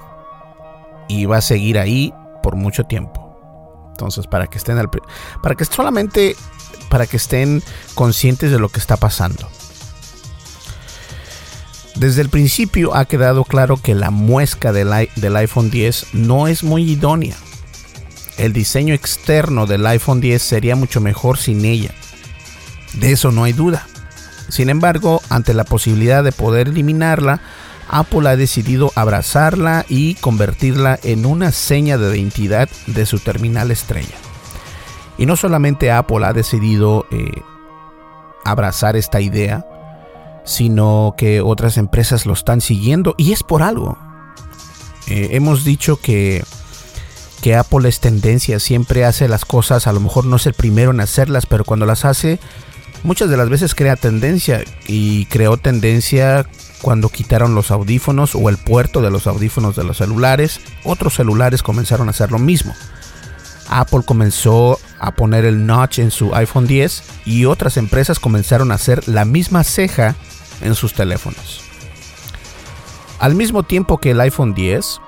y 1.10 1.26
va 1.26 1.38
a 1.38 1.42
seguir 1.42 1.80
ahí 1.80 2.14
por 2.44 2.56
mucho 2.56 2.84
tiempo. 2.84 3.36
Entonces, 3.90 4.28
para 4.28 4.46
que 4.46 4.60
estén 4.60 4.78
al, 4.78 4.92
para 5.42 5.56
que 5.56 5.66
solamente 5.66 6.36
para 6.90 7.08
que 7.08 7.18
estén 7.18 7.64
conscientes 7.96 8.52
de 8.52 8.60
lo 8.60 8.70
que 8.70 8.80
está 8.80 8.98
pasando. 8.98 9.50
Desde 11.96 12.22
el 12.22 12.30
principio 12.30 12.96
ha 12.96 13.06
quedado 13.06 13.46
claro 13.46 13.78
que 13.78 13.96
la 13.96 14.12
muesca 14.12 14.72
del, 14.74 15.10
del 15.16 15.36
iPhone 15.38 15.72
10 15.72 16.14
no 16.14 16.48
es 16.48 16.64
muy 16.64 16.84
idónea 16.84 17.36
el 18.38 18.54
diseño 18.54 18.94
externo 18.94 19.66
del 19.66 19.86
iPhone 19.86 20.22
10 20.22 20.42
sería 20.42 20.76
mucho 20.76 21.02
mejor 21.02 21.38
sin 21.38 21.66
ella. 21.66 21.92
De 22.94 23.12
eso 23.12 23.32
no 23.32 23.44
hay 23.44 23.54
duda. 23.54 23.88
Sin 24.50 24.70
embargo, 24.70 25.22
ante 25.30 25.54
la 25.54 25.64
posibilidad 25.64 26.24
de 26.24 26.32
poder 26.32 26.68
eliminarla, 26.68 27.42
Apple 27.90 28.30
ha 28.30 28.36
decidido 28.36 28.92
abrazarla 28.96 29.86
y 29.88 30.16
convertirla 30.16 31.00
en 31.04 31.26
una 31.26 31.52
seña 31.52 31.98
de 31.98 32.18
identidad 32.18 32.70
de 32.88 33.06
su 33.06 33.20
terminal 33.20 33.72
estrella. 33.72 34.16
Y 35.18 35.26
no 35.26 35.36
solamente 35.36 35.92
Apple 35.92 36.26
ha 36.26 36.34
decidido 36.34 37.06
eh, 37.12 37.42
abrazar 38.46 38.96
esta 38.96 39.22
idea, 39.22 39.66
sino 40.44 41.16
que 41.18 41.42
otras 41.42 41.78
empresas 41.78 42.26
lo 42.26 42.34
están 42.34 42.62
siguiendo 42.62 43.16
y 43.18 43.32
es 43.32 43.44
por 43.44 43.64
algo. 43.64 43.98
Eh, 45.08 45.30
hemos 45.32 45.64
dicho 45.64 45.98
que 45.98 46.44
que 47.44 47.58
Apple 47.58 47.90
es 47.90 48.00
tendencia, 48.00 48.58
siempre 48.58 49.04
hace 49.04 49.28
las 49.28 49.44
cosas, 49.44 49.86
a 49.86 49.92
lo 49.92 50.00
mejor 50.00 50.24
no 50.24 50.38
es 50.38 50.46
el 50.46 50.54
primero 50.54 50.92
en 50.92 51.02
hacerlas, 51.02 51.46
pero 51.46 51.66
cuando 51.66 51.86
las 51.86 52.06
hace, 52.06 52.40
muchas 53.04 53.30
de 53.30 53.36
las 53.36 53.50
veces 53.50 53.76
crea 53.76 53.98
tendencia 53.98 54.64
y 54.88 55.26
creó 55.26 55.58
tendencia 55.58 56.46
cuando 56.82 57.10
quitaron 57.10 57.54
los 57.54 57.70
audífonos 57.70 58.34
o 58.34 58.48
el 58.48 58.56
puerto 58.56 59.02
de 59.02 59.12
los 59.12 59.28
audífonos 59.28 59.76
de 59.76 59.84
los 59.84 59.98
celulares, 59.98 60.62
otros 60.86 61.16
celulares 61.16 61.64
comenzaron 61.64 62.08
a 62.08 62.12
hacer 62.12 62.32
lo 62.32 62.40
mismo. 62.40 62.74
Apple 63.68 64.04
comenzó 64.06 64.80
a 64.98 65.12
poner 65.12 65.44
el 65.44 65.66
notch 65.66 66.00
en 66.00 66.12
su 66.12 66.34
iPhone 66.34 66.66
10 66.66 67.04
y 67.26 67.44
otras 67.44 67.76
empresas 67.76 68.20
comenzaron 68.20 68.72
a 68.72 68.76
hacer 68.76 69.06
la 69.10 69.26
misma 69.26 69.66
ceja 69.66 70.16
en 70.62 70.76
sus 70.76 70.94
teléfonos. 70.94 71.60
Al 73.20 73.36
mismo 73.36 73.64
tiempo 73.64 73.98
que 73.98 74.12
el 74.12 74.22
iPhone 74.22 74.54
10 74.54 75.02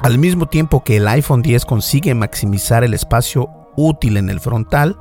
al 0.00 0.18
mismo 0.18 0.46
tiempo 0.46 0.84
que 0.84 0.96
el 0.98 1.08
iPhone 1.08 1.42
10 1.42 1.64
consigue 1.64 2.14
maximizar 2.14 2.84
el 2.84 2.94
espacio 2.94 3.50
útil 3.76 4.16
en 4.16 4.30
el 4.30 4.40
frontal, 4.40 4.98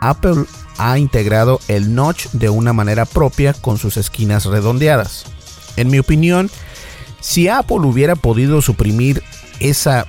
Apple 0.00 0.44
ha 0.78 0.98
integrado 0.98 1.60
el 1.68 1.94
notch 1.94 2.26
de 2.32 2.48
una 2.48 2.72
manera 2.72 3.04
propia 3.04 3.52
con 3.52 3.78
sus 3.78 3.96
esquinas 3.96 4.46
redondeadas. 4.46 5.24
En 5.76 5.90
mi 5.90 5.98
opinión, 5.98 6.50
si 7.20 7.48
Apple 7.48 7.78
hubiera 7.78 8.16
podido 8.16 8.62
suprimir 8.62 9.22
esa 9.60 10.06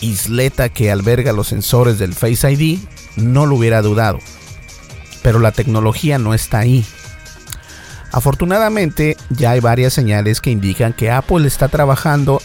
isleta 0.00 0.68
que 0.68 0.90
alberga 0.90 1.32
los 1.32 1.48
sensores 1.48 1.98
del 1.98 2.14
Face 2.14 2.50
ID, 2.50 2.80
no 3.16 3.46
lo 3.46 3.56
hubiera 3.56 3.82
dudado. 3.82 4.18
Pero 5.22 5.38
la 5.38 5.52
tecnología 5.52 6.18
no 6.18 6.34
está 6.34 6.58
ahí. 6.58 6.84
Afortunadamente, 8.12 9.16
ya 9.30 9.52
hay 9.52 9.60
varias 9.60 9.92
señales 9.92 10.40
que 10.40 10.50
indican 10.50 10.92
que 10.92 11.10
Apple 11.10 11.46
está 11.46 11.68
trabajando 11.68 12.40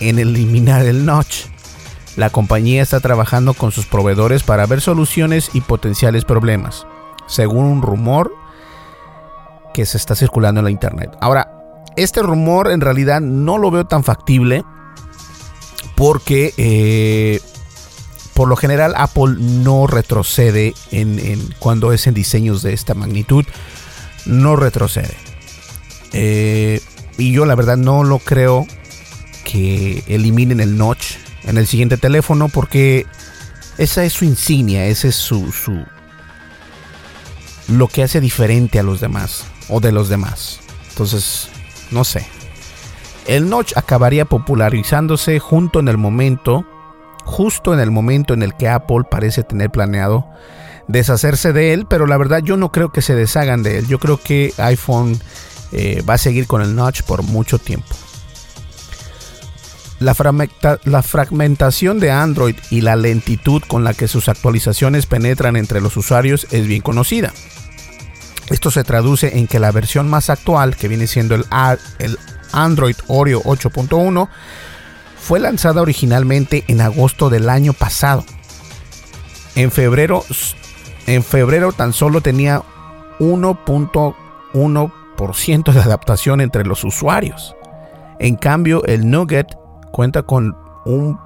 en 0.00 0.18
eliminar 0.18 0.86
el 0.86 1.04
notch. 1.04 1.46
La 2.16 2.30
compañía 2.30 2.82
está 2.82 3.00
trabajando 3.00 3.54
con 3.54 3.70
sus 3.70 3.86
proveedores 3.86 4.42
para 4.42 4.66
ver 4.66 4.80
soluciones 4.80 5.50
y 5.52 5.60
potenciales 5.60 6.24
problemas, 6.24 6.86
según 7.26 7.64
un 7.64 7.82
rumor 7.82 8.32
que 9.72 9.86
se 9.86 9.96
está 9.96 10.16
circulando 10.16 10.60
en 10.60 10.64
la 10.64 10.70
internet. 10.70 11.16
Ahora, 11.20 11.48
este 11.96 12.22
rumor 12.22 12.70
en 12.70 12.80
realidad 12.80 13.20
no 13.20 13.58
lo 13.58 13.70
veo 13.70 13.86
tan 13.86 14.02
factible 14.02 14.64
porque 15.94 16.54
eh, 16.56 17.40
por 18.34 18.48
lo 18.48 18.56
general 18.56 18.94
Apple 18.96 19.34
no 19.38 19.88
retrocede 19.88 20.74
en, 20.92 21.40
cuando 21.58 21.92
es 21.92 22.06
en 22.06 22.14
diseños 22.14 22.62
de 22.62 22.72
esta 22.72 22.94
magnitud, 22.94 23.44
no 24.26 24.54
retrocede. 24.54 25.16
Eh, 26.12 26.80
y 27.16 27.32
yo 27.32 27.46
la 27.46 27.56
verdad 27.56 27.76
no 27.76 28.04
lo 28.04 28.20
creo 28.20 28.64
que 29.50 30.04
eliminen 30.08 30.60
el 30.60 30.76
notch 30.76 31.14
en 31.44 31.56
el 31.56 31.66
siguiente 31.66 31.96
teléfono 31.96 32.50
porque 32.50 33.06
esa 33.78 34.04
es 34.04 34.12
su 34.12 34.26
insignia, 34.26 34.84
ese 34.86 35.08
es 35.08 35.16
su, 35.16 35.50
su 35.52 35.84
lo 37.68 37.88
que 37.88 38.02
hace 38.02 38.20
diferente 38.20 38.78
a 38.78 38.82
los 38.82 39.00
demás 39.00 39.46
o 39.70 39.80
de 39.80 39.90
los 39.90 40.10
demás. 40.10 40.60
Entonces, 40.90 41.48
no 41.90 42.04
sé. 42.04 42.26
El 43.26 43.48
notch 43.48 43.72
acabaría 43.76 44.26
popularizándose 44.26 45.38
junto 45.38 45.80
en 45.80 45.88
el 45.88 45.96
momento, 45.96 46.66
justo 47.24 47.72
en 47.72 47.80
el 47.80 47.90
momento 47.90 48.34
en 48.34 48.42
el 48.42 48.54
que 48.54 48.68
Apple 48.68 49.04
parece 49.10 49.44
tener 49.44 49.70
planeado 49.70 50.26
deshacerse 50.88 51.52
de 51.52 51.72
él, 51.72 51.86
pero 51.86 52.06
la 52.06 52.16
verdad 52.16 52.40
yo 52.42 52.56
no 52.56 52.70
creo 52.72 52.90
que 52.90 53.02
se 53.02 53.14
deshagan 53.14 53.62
de 53.62 53.78
él. 53.78 53.86
Yo 53.86 53.98
creo 53.98 54.18
que 54.18 54.52
iPhone 54.58 55.18
eh, 55.72 56.02
va 56.08 56.14
a 56.14 56.18
seguir 56.18 56.46
con 56.46 56.60
el 56.60 56.74
notch 56.74 57.02
por 57.02 57.22
mucho 57.22 57.58
tiempo. 57.58 57.94
La, 60.00 60.14
fragmentación 61.02 61.98
de 61.98 62.12
Android 62.12 62.54
y 62.70 62.82
la 62.82 62.94
lentitud 62.94 63.60
con 63.66 63.82
la 63.82 63.94
que 63.94 64.06
sus 64.06 64.28
actualizaciones 64.28 65.06
penetran 65.06 65.56
entre 65.56 65.80
los 65.80 65.96
usuarios 65.96 66.46
es 66.52 66.68
bien 66.68 66.82
conocida. 66.82 67.32
Esto 68.48 68.70
se 68.70 68.84
traduce 68.84 69.38
en 69.38 69.48
que 69.48 69.58
la 69.58 69.72
versión 69.72 70.08
más 70.08 70.30
actual, 70.30 70.76
que 70.76 70.86
viene 70.88 71.08
siendo 71.08 71.34
el, 71.34 71.44
Android 72.52 72.94
Oreo 73.08 73.42
8.1, 73.42 74.28
fue 75.20 75.40
lanzada 75.40 75.82
originalmente 75.82 76.62
en 76.68 76.80
agosto 76.80 77.28
del 77.28 77.48
año 77.48 77.72
pasado. 77.72 78.24
En 79.56 79.72
febrero, 79.72 80.24
en 81.06 81.24
febrero 81.24 81.72
tan 81.72 81.92
solo 81.92 82.20
tenía 82.20 82.62
1.1% 83.18 85.72
de 85.72 85.80
adaptación 85.80 86.40
entre 86.40 86.64
los 86.64 86.84
usuarios. 86.84 87.56
En 88.20 88.36
cambio, 88.36 88.84
el 88.84 89.10
Nugget 89.10 89.48
cuenta 89.90 90.22
con 90.22 90.56
un 90.84 91.18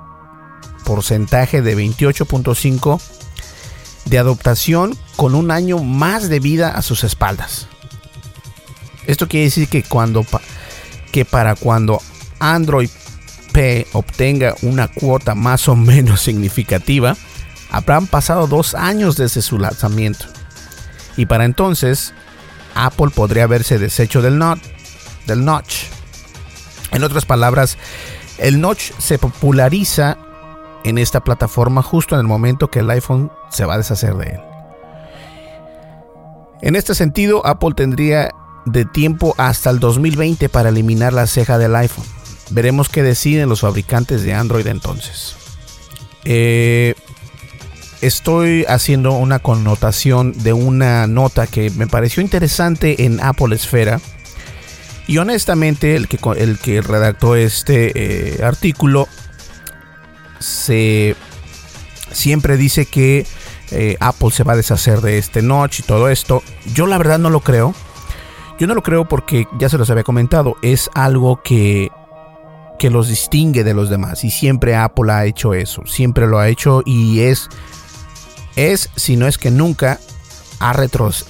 porcentaje 0.84 1.62
de 1.62 1.76
28.5 1.76 3.00
de 4.06 4.18
adoptación 4.18 4.96
con 5.16 5.34
un 5.34 5.50
año 5.50 5.78
más 5.78 6.28
de 6.28 6.40
vida 6.40 6.70
a 6.70 6.82
sus 6.82 7.04
espaldas. 7.04 7.68
Esto 9.06 9.28
quiere 9.28 9.44
decir 9.44 9.68
que 9.68 9.82
cuando 9.82 10.24
que 11.10 11.24
para 11.24 11.54
cuando 11.54 12.00
Android 12.38 12.88
P 13.52 13.86
obtenga 13.92 14.54
una 14.62 14.88
cuota 14.88 15.34
más 15.34 15.68
o 15.68 15.76
menos 15.76 16.20
significativa, 16.22 17.16
habrán 17.70 18.06
pasado 18.06 18.46
dos 18.46 18.74
años 18.74 19.16
desde 19.16 19.42
su 19.42 19.58
lanzamiento. 19.58 20.26
Y 21.16 21.26
para 21.26 21.44
entonces, 21.44 22.14
Apple 22.74 23.10
podría 23.14 23.44
haberse 23.44 23.78
deshecho 23.78 24.22
del, 24.22 24.42
del 25.26 25.44
notch. 25.44 25.84
En 26.90 27.04
otras 27.04 27.26
palabras, 27.26 27.76
el 28.42 28.60
notch 28.60 28.92
se 28.98 29.18
populariza 29.18 30.18
en 30.84 30.98
esta 30.98 31.20
plataforma 31.20 31.82
justo 31.82 32.14
en 32.14 32.20
el 32.20 32.26
momento 32.26 32.68
que 32.68 32.80
el 32.80 32.90
iPhone 32.90 33.30
se 33.50 33.64
va 33.64 33.74
a 33.74 33.78
deshacer 33.78 34.14
de 34.14 34.30
él. 34.30 34.40
En 36.60 36.76
este 36.76 36.94
sentido, 36.94 37.44
Apple 37.46 37.72
tendría 37.74 38.30
de 38.66 38.84
tiempo 38.84 39.34
hasta 39.38 39.70
el 39.70 39.80
2020 39.80 40.48
para 40.48 40.68
eliminar 40.68 41.12
la 41.12 41.26
ceja 41.26 41.58
del 41.58 41.74
iPhone. 41.74 42.06
Veremos 42.50 42.88
qué 42.88 43.02
deciden 43.02 43.48
los 43.48 43.60
fabricantes 43.60 44.22
de 44.22 44.34
Android 44.34 44.66
entonces. 44.66 45.36
Eh, 46.24 46.94
estoy 48.00 48.64
haciendo 48.68 49.12
una 49.12 49.38
connotación 49.38 50.32
de 50.32 50.52
una 50.52 51.06
nota 51.06 51.46
que 51.46 51.70
me 51.70 51.86
pareció 51.86 52.22
interesante 52.22 53.04
en 53.04 53.20
Apple 53.20 53.54
Esfera. 53.54 54.00
Y 55.06 55.18
honestamente, 55.18 55.96
el 55.96 56.08
que, 56.08 56.18
el 56.36 56.58
que 56.58 56.80
redactó 56.80 57.34
este 57.36 58.36
eh, 58.36 58.44
artículo 58.44 59.08
se 60.38 61.16
siempre 62.12 62.56
dice 62.56 62.86
que 62.86 63.26
eh, 63.70 63.96
Apple 64.00 64.30
se 64.30 64.44
va 64.44 64.52
a 64.52 64.56
deshacer 64.56 65.00
de 65.00 65.18
este 65.18 65.42
notch 65.42 65.80
y 65.80 65.82
todo 65.82 66.08
esto. 66.08 66.42
Yo 66.74 66.86
la 66.86 66.98
verdad 66.98 67.18
no 67.18 67.30
lo 67.30 67.40
creo. 67.40 67.74
Yo 68.58 68.66
no 68.66 68.74
lo 68.74 68.82
creo 68.82 69.08
porque 69.08 69.46
ya 69.58 69.68
se 69.68 69.78
los 69.78 69.90
había 69.90 70.04
comentado. 70.04 70.56
Es 70.62 70.90
algo 70.94 71.42
que 71.42 71.90
que 72.78 72.90
los 72.90 73.06
distingue 73.06 73.62
de 73.62 73.74
los 73.74 73.90
demás 73.90 74.24
y 74.24 74.30
siempre 74.32 74.74
Apple 74.74 75.12
ha 75.12 75.24
hecho 75.24 75.54
eso, 75.54 75.86
siempre 75.86 76.26
lo 76.26 76.40
ha 76.40 76.48
hecho 76.48 76.82
y 76.84 77.20
es 77.20 77.48
es 78.56 78.90
si 78.96 79.16
no 79.16 79.28
es 79.28 79.38
que 79.38 79.52
nunca 79.52 80.00
ha 80.58 80.72
retros 80.72 81.26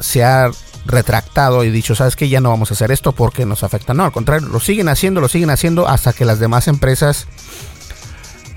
se 0.00 0.24
ha 0.24 0.50
retractado 0.86 1.64
y 1.64 1.70
dicho, 1.70 1.94
sabes 1.94 2.16
que 2.16 2.28
ya 2.28 2.40
no 2.40 2.50
vamos 2.50 2.70
a 2.70 2.74
hacer 2.74 2.90
esto 2.90 3.12
porque 3.12 3.46
nos 3.46 3.62
afecta. 3.62 3.94
No, 3.94 4.04
al 4.04 4.12
contrario, 4.12 4.48
lo 4.48 4.60
siguen 4.60 4.88
haciendo, 4.88 5.20
lo 5.20 5.28
siguen 5.28 5.50
haciendo 5.50 5.88
hasta 5.88 6.12
que 6.12 6.24
las 6.24 6.38
demás 6.38 6.68
empresas 6.68 7.26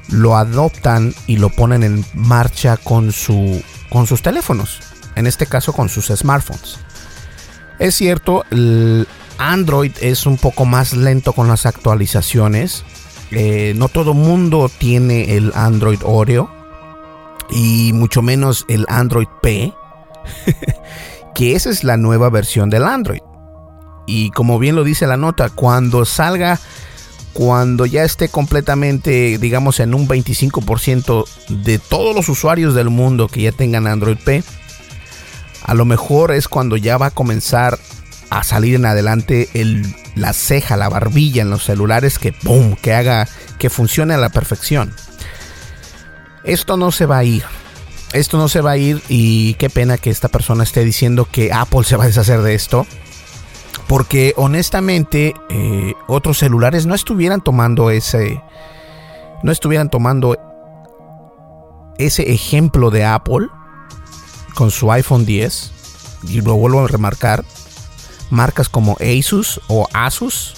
lo 0.09 0.38
adoptan 0.38 1.13
y 1.27 1.38
lo 1.38 1.49
ponen 1.49 1.83
en 1.83 2.05
marcha 2.13 2.77
con, 2.77 3.12
su, 3.12 3.62
con 3.89 4.07
sus 4.07 4.21
teléfonos, 4.21 4.79
en 5.15 5.27
este 5.27 5.45
caso 5.45 5.73
con 5.73 5.89
sus 5.89 6.07
smartphones. 6.07 6.77
Es 7.79 7.95
cierto, 7.95 8.43
el 8.51 9.07
Android 9.38 9.91
es 10.01 10.25
un 10.25 10.38
poco 10.38 10.65
más 10.65 10.93
lento 10.93 11.33
con 11.33 11.47
las 11.47 11.65
actualizaciones. 11.65 12.83
Eh, 13.31 13.73
no 13.75 13.89
todo 13.89 14.13
mundo 14.13 14.69
tiene 14.69 15.36
el 15.36 15.51
Android 15.55 15.99
Oreo 16.03 16.51
y 17.49 17.91
mucho 17.93 18.21
menos 18.21 18.65
el 18.67 18.86
Android 18.89 19.27
P, 19.41 19.73
que 21.33 21.55
esa 21.55 21.69
es 21.69 21.83
la 21.83 21.97
nueva 21.97 22.29
versión 22.29 22.69
del 22.69 22.83
Android. 22.83 23.21
Y 24.05 24.31
como 24.31 24.59
bien 24.59 24.75
lo 24.75 24.83
dice 24.83 25.07
la 25.07 25.17
nota, 25.17 25.49
cuando 25.49 26.05
salga 26.05 26.59
cuando 27.33 27.87
ya 27.87 28.03
esté 28.03 28.29
completamente, 28.29 29.39
digamos, 29.39 29.79
en 29.79 29.95
un 29.95 30.07
25% 30.07 31.25
de 31.49 31.79
todos 31.79 32.15
los 32.15 32.29
usuarios 32.29 32.75
del 32.75 32.91
mundo 32.91 33.27
que 33.27 33.41
ya 33.41 33.51
tengan 33.51 33.87
Android 33.87 34.17
P, 34.23 34.43
a 35.63 35.73
lo 35.73 35.85
mejor 35.85 36.31
es 36.31 36.47
cuando 36.47 36.77
ya 36.77 36.97
va 36.97 37.07
a 37.07 37.11
comenzar 37.11 37.79
a 38.29 38.43
salir 38.43 38.75
en 38.75 38.85
adelante 38.85 39.49
el, 39.53 39.95
la 40.15 40.33
ceja, 40.33 40.77
la 40.77 40.89
barbilla 40.89 41.41
en 41.41 41.49
los 41.49 41.63
celulares 41.63 42.19
que 42.19 42.33
¡pum! 42.33 42.75
que 42.75 42.93
haga 42.93 43.27
que 43.57 43.69
funcione 43.69 44.13
a 44.13 44.17
la 44.17 44.29
perfección. 44.29 44.93
Esto 46.43 46.77
no 46.77 46.91
se 46.91 47.05
va 47.05 47.19
a 47.19 47.23
ir. 47.23 47.43
Esto 48.13 48.38
no 48.38 48.47
se 48.47 48.62
va 48.62 48.71
a 48.71 48.78
ir 48.78 49.02
y 49.10 49.56
qué 49.56 49.69
pena 49.69 49.97
que 49.97 50.10
esta 50.10 50.30
persona 50.30 50.63
esté 50.63 50.84
diciendo 50.86 51.28
que 51.30 51.52
Apple 51.52 51.84
se 51.84 51.97
va 51.97 52.04
a 52.04 52.08
deshacer 52.08 52.41
de 52.41 52.54
esto 52.54 52.86
porque 53.88 54.34
honestamente 54.38 55.34
eh, 55.49 55.93
otros 56.08 56.38
celulares 56.38 56.86
no 56.86 56.95
estuvieran 56.95 57.41
tomando 57.41 57.89
ese, 57.89 58.41
no 59.43 59.52
estuvieran 59.52 59.89
tomando 59.89 60.38
ese 61.97 62.32
ejemplo 62.32 62.91
de 62.91 63.06
Apple 63.06 63.47
con 64.56 64.71
su 64.71 64.91
iPhone 64.91 65.26
10, 65.26 65.71
y 66.28 66.41
lo 66.41 66.56
vuelvo 66.56 66.84
a 66.84 66.88
remarcar, 66.88 67.43
marcas 68.30 68.69
como 68.69 68.97
Asus 68.99 69.62
o 69.67 69.88
Asus, 69.93 70.56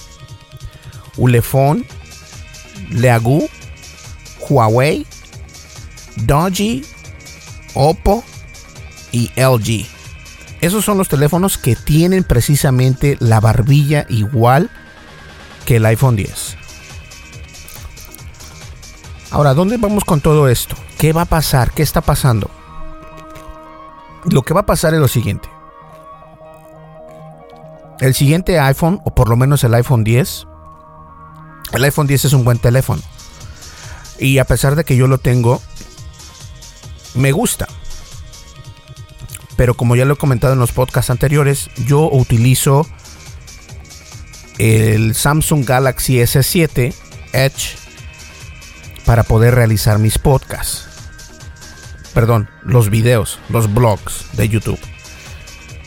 Ulefone, 1.18 1.86
Leagu, 2.90 3.48
Huawei, 4.48 5.06
Doji, 6.18 6.86
Oppo 7.76 8.24
y 9.12 9.30
LG. 9.36 9.86
Esos 10.62 10.84
son 10.84 10.98
los 10.98 11.10
teléfonos 11.10 11.58
que 11.58 11.76
tienen 11.76 12.24
precisamente 12.24 13.18
la 13.20 13.40
barbilla 13.40 14.06
igual 14.10 14.72
que 15.66 15.76
el 15.76 15.86
iPhone 15.86 16.16
10. 16.16 16.58
Ahora, 19.32 19.54
¿dónde 19.54 19.78
vamos 19.78 20.06
con 20.06 20.22
todo 20.22 20.48
esto? 20.48 20.76
¿Qué 20.98 21.12
va 21.12 21.22
a 21.22 21.26
pasar? 21.26 21.72
¿Qué 21.72 21.84
está 21.84 22.02
pasando? 22.02 22.50
Lo 24.24 24.42
que 24.44 24.54
va 24.54 24.62
a 24.62 24.66
pasar 24.66 24.94
es 24.94 25.00
lo 25.00 25.08
siguiente. 25.08 25.50
El 28.00 28.14
siguiente 28.14 28.60
iPhone, 28.60 29.02
o 29.04 29.14
por 29.14 29.30
lo 29.30 29.36
menos 29.36 29.64
el 29.64 29.74
iPhone 29.74 30.04
10, 30.04 30.48
el 31.74 31.84
iPhone 31.84 32.08
10 32.08 32.26
es 32.26 32.34
un 32.34 32.44
buen 32.44 32.60
teléfono. 32.60 33.02
Y 34.18 34.38
a 34.38 34.46
pesar 34.46 34.76
de 34.76 34.84
que 34.84 34.96
yo 34.96 35.08
lo 35.08 35.18
tengo, 35.18 35.62
me 37.16 37.32
gusta. 37.32 37.68
Pero 39.56 39.74
como 39.74 39.96
ya 39.96 40.06
lo 40.06 40.16
he 40.16 40.18
comentado 40.18 40.54
en 40.54 40.60
los 40.60 40.72
podcasts 40.72 41.10
anteriores, 41.10 41.70
yo 41.88 42.10
utilizo 42.12 42.86
el 44.58 45.16
Samsung 45.16 45.66
Galaxy 45.66 46.18
S7 46.18 46.94
Edge 47.34 47.78
para 49.06 49.24
poder 49.24 49.56
realizar 49.56 50.00
mis 50.00 50.18
podcasts. 50.18 50.88
Perdón, 52.14 52.50
los 52.64 52.90
videos, 52.90 53.40
los 53.50 53.74
blogs 53.74 54.26
de 54.34 54.50
YouTube. 54.50 54.80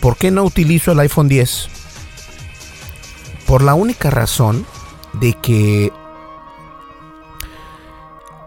¿Por 0.01 0.17
qué 0.17 0.31
no 0.31 0.45
utilizo 0.45 0.93
el 0.93 1.01
iPhone 1.01 1.29
10? 1.29 1.69
Por 3.47 3.63
la 3.63 3.75
única 3.75 4.11
razón 4.11 4.67
de 5.15 5.35
que 5.35 5.91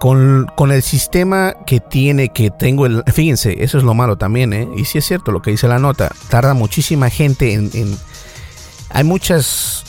con, 0.01 0.71
el 0.71 0.81
sistema 0.81 1.53
que 1.67 1.79
tiene, 1.79 2.29
que 2.29 2.49
tengo 2.49 2.87
el... 2.87 3.03
Fíjense, 3.13 3.63
eso 3.63 3.77
es 3.77 3.83
lo 3.83 3.93
malo 3.93 4.17
también, 4.17 4.51
¿eh? 4.51 4.67
Y 4.75 4.85
si 4.85 4.97
es 4.97 5.05
cierto 5.05 5.31
lo 5.31 5.43
que 5.43 5.51
dice 5.51 5.67
la 5.67 5.77
nota, 5.77 6.11
tarda 6.27 6.55
muchísima 6.55 7.11
gente 7.11 7.53
en... 7.53 7.99
hay 8.89 9.03
muchas... 9.03 9.83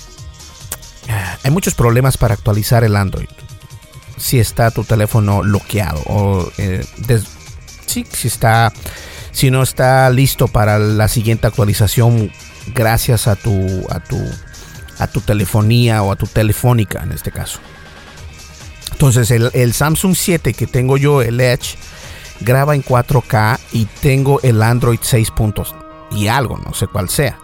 Hay 1.42 1.50
muchos 1.50 1.74
problemas 1.74 2.18
para 2.18 2.34
actualizar 2.34 2.84
el 2.84 2.94
Android. 2.94 3.28
Si 4.18 4.38
está 4.38 4.70
tu 4.70 4.84
teléfono 4.84 5.40
bloqueado 5.40 6.02
o... 6.04 6.46
Eh, 6.58 6.84
sí, 7.86 8.04
si 8.12 8.28
está... 8.28 8.70
Si 9.30 9.50
no 9.50 9.62
está 9.62 10.10
listo 10.10 10.46
para 10.46 10.78
la 10.78 11.08
siguiente 11.08 11.46
actualización 11.46 12.30
gracias 12.74 13.28
a 13.28 13.36
tu... 13.36 13.86
A 13.88 14.00
tu 14.00 14.18
a 14.98 15.06
tu 15.06 15.22
telefonía 15.22 16.02
o 16.02 16.12
a 16.12 16.16
tu 16.16 16.26
telefónica 16.26 17.02
en 17.02 17.12
este 17.12 17.32
caso. 17.32 17.60
Entonces 19.02 19.32
el, 19.32 19.72
Samsung 19.72 20.14
7 20.14 20.54
que 20.54 20.68
tengo 20.68 20.96
yo, 20.96 21.22
el 21.22 21.40
Edge, 21.40 21.76
graba 22.38 22.76
en 22.76 22.84
4K 22.84 23.58
y 23.72 23.86
tengo 23.86 24.38
el 24.42 24.62
Android 24.62 25.00
6 25.02 25.32
puntos 25.32 25.74
y 26.12 26.28
algo, 26.28 26.56
no 26.58 26.72
sé 26.72 26.86
cuál 26.86 27.08
sea. 27.08 27.36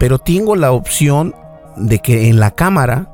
Pero 0.00 0.18
tengo 0.18 0.56
la 0.56 0.72
opción 0.72 1.32
de 1.76 2.00
que 2.00 2.28
en 2.28 2.40
la 2.40 2.50
cámara, 2.50 3.08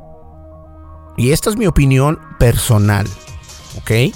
y 1.19 1.33
esta 1.33 1.51
es 1.51 1.57
mi 1.59 1.67
opinión 1.67 2.19
personal, 2.39 3.07
¿ok? 3.77 4.15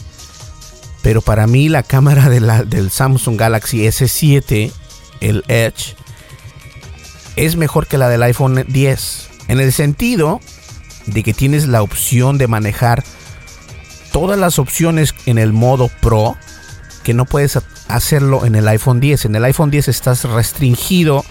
Pero 1.02 1.20
para 1.20 1.46
mí 1.46 1.68
la 1.68 1.82
cámara 1.82 2.30
del 2.30 2.90
Samsung 2.90 3.38
Galaxy 3.38 3.80
S7, 3.80 4.72
el 5.20 5.44
Edge, 5.48 5.96
es 7.37 7.56
mejor 7.56 7.88
que 7.88 7.98
la 7.98 8.09
del 8.09 8.22
iPhone 8.22 8.64
10. 8.66 9.28
En 9.48 9.61
el 9.61 9.74
sentido 9.74 10.40
de 11.07 11.23
que 11.23 11.33
tienes 11.33 11.66
la 11.66 11.83
opción 11.83 12.38
de 12.38 12.49
manejar 12.49 13.05
todas 14.12 14.38
las 14.38 14.59
opciones 14.59 15.14
en 15.27 15.38
el 15.38 15.53
modo 15.53 15.90
Pro 16.01 16.37
que 17.03 17.14
no 17.14 17.25
puedes 17.25 17.59
hacerlo 17.88 18.45
en 18.47 18.57
el 18.57 18.66
iPhone 18.66 18.99
10. 18.99 19.27
En 19.27 19.37
el 19.37 19.45
iPhone 19.45 19.71
10 19.71 19.88
estás 19.88 20.25
restringido 20.25 21.25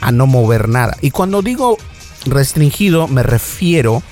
a 0.00 0.12
no 0.12 0.26
mover 0.26 0.68
nada. 0.68 0.96
Y 1.00 1.10
cuando 1.10 1.42
digo 1.42 1.76
restringido 2.24 3.08
me 3.08 3.22
refiero 3.22 4.02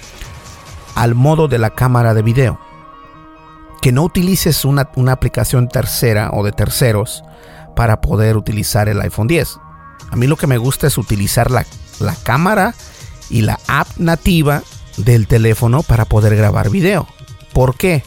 al 0.94 1.14
modo 1.14 1.48
de 1.48 1.58
la 1.58 1.70
cámara 1.70 2.12
de 2.12 2.22
video. 2.22 2.60
Que 3.80 3.92
no 3.92 4.02
utilices 4.02 4.64
una, 4.64 4.90
aplicación 5.10 5.68
tercera 5.68 6.30
o 6.32 6.44
de 6.44 6.52
terceros 6.52 7.22
para 7.76 8.00
poder 8.00 8.36
utilizar 8.36 8.88
el 8.88 9.00
iPhone 9.00 9.28
10. 9.28 9.58
A 10.10 10.16
mí 10.16 10.26
lo 10.26 10.36
que 10.36 10.46
me 10.46 10.58
gusta 10.58 10.88
es 10.88 10.98
utilizar 10.98 11.50
la, 11.50 11.64
la 12.00 12.14
cámara 12.16 12.74
y 13.30 13.42
la 13.42 13.58
app 13.66 13.88
nativa 13.98 14.62
del 14.96 15.26
teléfono 15.26 15.82
para 15.82 16.04
poder 16.04 16.36
grabar 16.36 16.70
video. 16.70 17.08
¿Por 17.52 17.76
qué? 17.76 18.02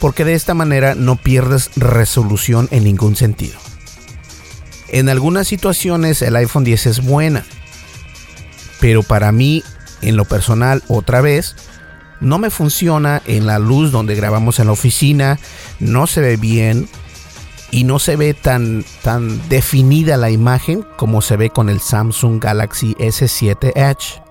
Porque 0.00 0.24
de 0.24 0.34
esta 0.34 0.54
manera 0.54 0.94
no 0.94 1.16
pierdes 1.16 1.70
resolución 1.76 2.68
en 2.70 2.84
ningún 2.84 3.16
sentido. 3.16 3.58
En 4.88 5.08
algunas 5.08 5.48
situaciones 5.48 6.22
el 6.22 6.36
iPhone 6.36 6.64
10 6.64 6.86
es 6.86 7.04
buena, 7.04 7.44
pero 8.80 9.02
para 9.02 9.32
mí, 9.32 9.62
en 10.00 10.16
lo 10.16 10.24
personal, 10.24 10.82
otra 10.88 11.20
vez, 11.20 11.56
no 12.20 12.38
me 12.38 12.50
funciona 12.50 13.22
en 13.26 13.46
la 13.46 13.58
luz 13.58 13.92
donde 13.92 14.14
grabamos 14.14 14.58
en 14.58 14.66
la 14.66 14.72
oficina, 14.72 15.38
no 15.78 16.06
se 16.06 16.20
ve 16.20 16.36
bien 16.36 16.88
y 17.70 17.84
no 17.84 17.98
se 17.98 18.16
ve 18.16 18.34
tan, 18.34 18.84
tan 19.02 19.48
definida 19.48 20.16
la 20.16 20.30
imagen 20.30 20.84
como 20.96 21.20
se 21.20 21.36
ve 21.36 21.50
con 21.50 21.68
el 21.68 21.80
Samsung 21.80 22.42
Galaxy 22.42 22.94
S7 22.94 23.72
Edge. 23.74 24.27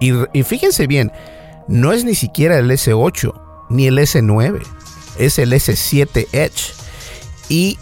Y, 0.00 0.42
fíjense 0.42 0.86
bien, 0.86 1.12
no 1.68 1.92
es 1.92 2.04
ni 2.04 2.14
siquiera 2.14 2.58
el 2.58 2.70
S8 2.70 3.68
ni 3.68 3.86
el 3.86 3.98
S9, 3.98 4.62
es 5.18 5.38
el 5.38 5.52
S7 5.52 6.26
Edge. 6.32 6.72
Y 7.48 7.78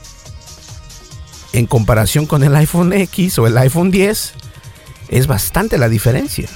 en 1.52 1.66
comparación 1.66 2.26
con 2.26 2.42
el 2.42 2.54
iPhone 2.56 2.92
X 2.92 3.38
o 3.38 3.46
el 3.46 3.56
iPhone 3.56 3.90
10, 3.90 4.34
es 5.08 5.26
bastante 5.26 5.78
la 5.78 5.88
diferencia. 5.88 6.48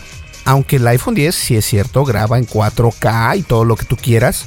Aunque 0.45 0.77
el 0.77 0.87
iPhone 0.89 1.15
10, 1.15 1.35
si 1.35 1.57
es 1.57 1.65
cierto, 1.65 2.05
graba 2.05 2.39
en 2.39 2.47
4K 2.47 3.39
y 3.39 3.43
todo 3.43 3.65
lo 3.65 3.77
que 3.77 3.87
tú 3.87 3.97
quieras. 3.97 4.47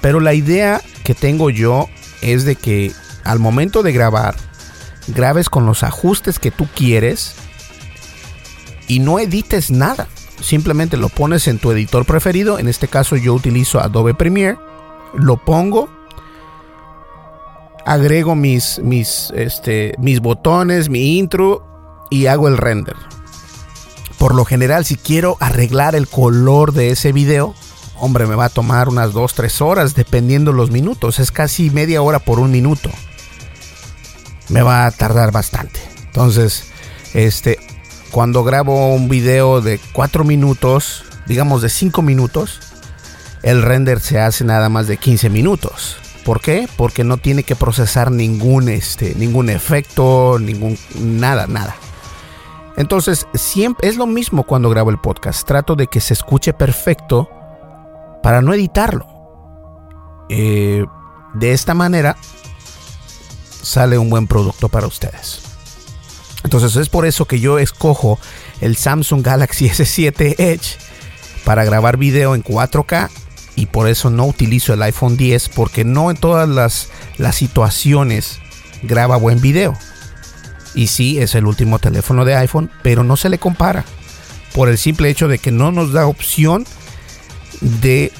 Pero 0.00 0.18
la 0.18 0.34
idea 0.34 0.82
que 1.04 1.14
tengo 1.14 1.50
yo 1.50 1.88
es 2.20 2.44
de 2.44 2.56
que 2.56 2.92
al 3.22 3.38
momento 3.38 3.84
de 3.84 3.92
grabar, 3.92 4.34
grabes 5.06 5.48
con 5.48 5.64
los 5.64 5.84
ajustes 5.84 6.40
que 6.40 6.50
tú 6.50 6.66
quieres 6.74 7.36
y 8.88 8.98
no 9.00 9.18
edites 9.18 9.70
nada. 9.70 10.08
Simplemente 10.40 10.96
lo 10.96 11.08
pones 11.08 11.46
en 11.48 11.58
tu 11.58 11.70
editor 11.70 12.04
preferido. 12.04 12.58
En 12.58 12.68
este 12.68 12.88
caso 12.88 13.16
yo 13.16 13.34
utilizo 13.34 13.80
Adobe 13.80 14.14
Premiere. 14.14 14.58
Lo 15.14 15.36
pongo. 15.36 15.88
Agrego 17.84 18.34
mis, 18.34 18.80
mis, 18.80 19.32
este, 19.34 19.94
mis 19.98 20.20
botones, 20.20 20.88
mi 20.88 21.18
intro 21.18 22.06
y 22.10 22.26
hago 22.26 22.48
el 22.48 22.58
render. 22.58 22.96
Por 24.18 24.34
lo 24.34 24.44
general, 24.44 24.84
si 24.84 24.96
quiero 24.96 25.36
arreglar 25.40 25.96
el 25.96 26.06
color 26.06 26.72
de 26.72 26.90
ese 26.90 27.12
video, 27.12 27.54
hombre, 27.96 28.26
me 28.26 28.36
va 28.36 28.46
a 28.46 28.50
tomar 28.50 28.88
unas 28.88 29.12
2-3 29.12 29.60
horas 29.62 29.94
dependiendo 29.94 30.52
los 30.52 30.70
minutos. 30.70 31.18
Es 31.18 31.32
casi 31.32 31.70
media 31.70 32.02
hora 32.02 32.20
por 32.20 32.38
un 32.38 32.50
minuto. 32.52 32.90
Me 34.48 34.62
va 34.62 34.86
a 34.86 34.90
tardar 34.90 35.32
bastante. 35.32 35.80
Entonces, 36.06 36.64
este, 37.14 37.58
cuando 38.12 38.44
grabo 38.44 38.94
un 38.94 39.08
video 39.08 39.62
de 39.62 39.80
4 39.94 40.22
minutos, 40.22 41.02
digamos 41.26 41.62
de 41.62 41.70
5 41.70 42.02
minutos, 42.02 42.60
el 43.42 43.62
render 43.62 44.00
se 44.00 44.20
hace 44.20 44.44
nada 44.44 44.68
más 44.68 44.86
de 44.86 44.98
15 44.98 45.30
minutos. 45.30 45.96
¿Por 46.22 46.42
qué? 46.42 46.68
Porque 46.76 47.04
no 47.04 47.16
tiene 47.16 47.42
que 47.42 47.56
procesar 47.56 48.12
ningún, 48.12 48.68
este, 48.68 49.14
ningún 49.14 49.48
efecto, 49.48 50.38
ningún, 50.38 50.78
nada, 50.94 51.46
nada. 51.46 51.74
Entonces, 52.76 53.26
siempre 53.34 53.88
es 53.88 53.96
lo 53.96 54.06
mismo 54.06 54.44
cuando 54.44 54.68
grabo 54.68 54.90
el 54.90 54.98
podcast. 54.98 55.46
Trato 55.46 55.74
de 55.74 55.86
que 55.86 56.00
se 56.00 56.12
escuche 56.12 56.52
perfecto 56.52 57.30
para 58.22 58.42
no 58.42 58.52
editarlo. 58.52 59.06
Eh, 60.28 60.84
de 61.32 61.52
esta 61.52 61.72
manera 61.72 62.16
sale 63.62 63.96
un 63.96 64.10
buen 64.10 64.26
producto 64.26 64.68
para 64.68 64.86
ustedes. 64.86 65.51
Entonces 66.44 66.76
es 66.76 66.88
por 66.88 67.06
eso 67.06 67.26
que 67.26 67.40
yo 67.40 67.58
escojo 67.58 68.18
el 68.60 68.76
Samsung 68.76 69.22
Galaxy 69.22 69.68
S7 69.68 70.34
Edge 70.38 70.78
para 71.44 71.64
grabar 71.64 71.96
video 71.96 72.34
en 72.34 72.42
4K 72.42 73.10
y 73.54 73.66
por 73.66 73.88
eso 73.88 74.10
no 74.10 74.26
utilizo 74.26 74.72
el 74.72 74.82
iPhone 74.82 75.16
10 75.16 75.50
porque 75.50 75.84
no 75.84 76.10
en 76.10 76.16
todas 76.16 76.48
las, 76.48 76.88
las 77.18 77.36
situaciones 77.36 78.38
graba 78.82 79.16
buen 79.16 79.40
video. 79.40 79.76
Y 80.74 80.86
sí, 80.86 81.18
es 81.18 81.34
el 81.34 81.46
último 81.46 81.78
teléfono 81.78 82.24
de 82.24 82.34
iPhone, 82.36 82.70
pero 82.82 83.04
no 83.04 83.16
se 83.16 83.28
le 83.28 83.38
compara. 83.38 83.84
Por 84.54 84.68
el 84.68 84.78
simple 84.78 85.10
hecho 85.10 85.28
de 85.28 85.38
que 85.38 85.50
no 85.50 85.70
nos 85.70 85.92
da 85.92 86.06
opción 86.06 86.66
de 87.60 88.12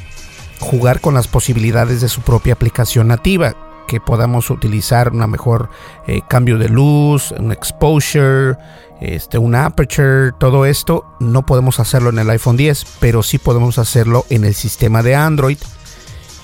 jugar 0.60 1.00
con 1.00 1.14
las 1.14 1.28
posibilidades 1.28 2.00
de 2.00 2.08
su 2.08 2.20
propia 2.20 2.54
aplicación 2.54 3.08
nativa. 3.08 3.54
Que 3.86 4.00
podamos 4.00 4.50
utilizar 4.50 5.12
una 5.12 5.26
mejor 5.26 5.68
eh, 6.06 6.22
cambio 6.28 6.58
de 6.58 6.68
luz, 6.68 7.32
un 7.32 7.52
exposure, 7.52 8.56
este, 9.00 9.38
aperture, 9.38 10.32
todo 10.38 10.64
esto. 10.66 11.04
No 11.20 11.44
podemos 11.44 11.80
hacerlo 11.80 12.10
en 12.10 12.18
el 12.18 12.30
iPhone 12.30 12.56
10, 12.56 12.86
pero 13.00 13.22
sí 13.22 13.38
podemos 13.38 13.78
hacerlo 13.78 14.24
en 14.30 14.44
el 14.44 14.54
sistema 14.54 15.02
de 15.02 15.14
Android 15.14 15.58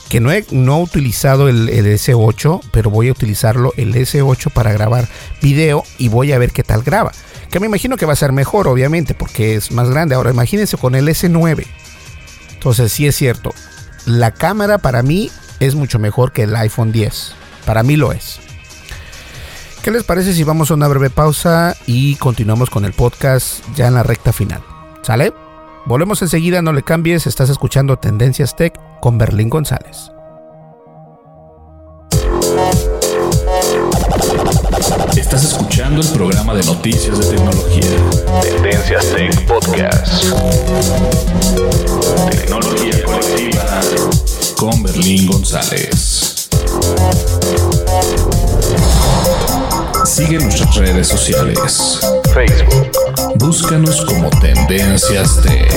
que 0.09 0.21
no 0.21 0.33
he, 0.33 0.45
no 0.51 0.81
utilizado 0.81 1.49
el, 1.49 1.69
S8, 1.69 2.63
pero 2.73 2.91
voy 2.91 3.09
a 3.09 3.13
utilizarlo 3.13 3.73
el 3.77 3.95
S8 3.95 4.51
para 4.53 4.73
grabar 4.73 5.07
video 5.43 5.85
y 5.99 6.09
voy 6.09 6.33
a 6.33 6.39
ver 6.39 6.51
qué 6.51 6.63
tal 6.63 6.83
graba. 6.83 7.13
Que 7.51 7.61
me 7.61 7.67
imagino 7.67 7.97
que 7.97 8.07
va 8.07 8.15
a 8.15 8.17
ser 8.17 8.33
mejor, 8.33 8.69
obviamente, 8.69 9.15
porque 9.15 9.55
es 9.55 9.71
más 9.71 9.89
grande. 9.91 10.15
Ahora 10.15 10.31
imagínense 10.31 10.77
con 10.77 10.95
el 10.95 11.09
S9. 11.09 11.67
Entonces 12.55 12.93
sí 12.93 13.07
es 13.07 13.17
cierto, 13.17 13.55
la 14.05 14.33
cámara 14.33 14.79
para 14.79 15.03
mí 15.03 15.31
es 15.61 15.75
mucho 15.75 15.99
mejor 15.99 16.33
que 16.33 16.45
el 16.45 16.57
iPhone 16.57 16.93
10. 16.93 17.35
Para 17.67 17.83
mí 17.83 17.97
lo 17.97 18.13
es. 18.13 18.41
¿Qué 19.83 19.91
les 19.91 20.05
parece 20.05 20.35
si 20.35 20.45
vamos 20.45 20.71
a 20.71 20.75
una 20.75 20.89
breve 20.89 21.09
pausa 21.11 21.77
y 21.87 22.17
continuamos 22.17 22.69
con 22.69 22.85
el 22.85 22.93
podcast 22.93 23.65
ya 23.75 23.87
en 23.87 23.95
la 23.95 24.03
recta 24.03 24.33
final? 24.33 24.63
¿Sale? 25.03 25.33
Volvemos 25.87 26.21
enseguida, 26.21 26.61
no 26.61 26.73
le 26.73 26.83
cambies, 26.83 27.27
estás 27.27 27.49
escuchando 27.49 27.97
Tendencias 27.97 28.55
Tech 28.57 28.79
con 29.01 29.17
Berlín 29.17 29.49
González. 29.49 30.11
Estás 35.17 35.45
escuchando 35.45 36.03
el 36.03 36.09
programa 36.09 36.55
de 36.55 36.65
noticias 36.65 37.19
de 37.19 37.37
tecnología. 37.37 37.97
Tendencias 38.43 39.07
Tech 39.15 39.47
Podcast. 39.47 40.25
Tecnología 42.31 43.05
colectiva 43.05 43.65
con 44.59 44.83
Berlín 44.83 45.29
González. 45.29 46.49
Sigue 50.05 50.39
nuestras 50.41 50.75
redes 50.75 51.07
sociales. 51.07 52.01
Facebook. 52.35 52.91
Búscanos 53.37 54.05
como 54.05 54.29
Tendencias 54.41 55.41
Tech. 55.43 55.71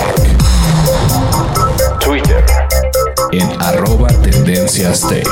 Twitter. 2.00 2.44
En 3.32 3.62
arroba 3.62 4.08
Tendencias 4.24 5.02
Tech. 5.08 5.28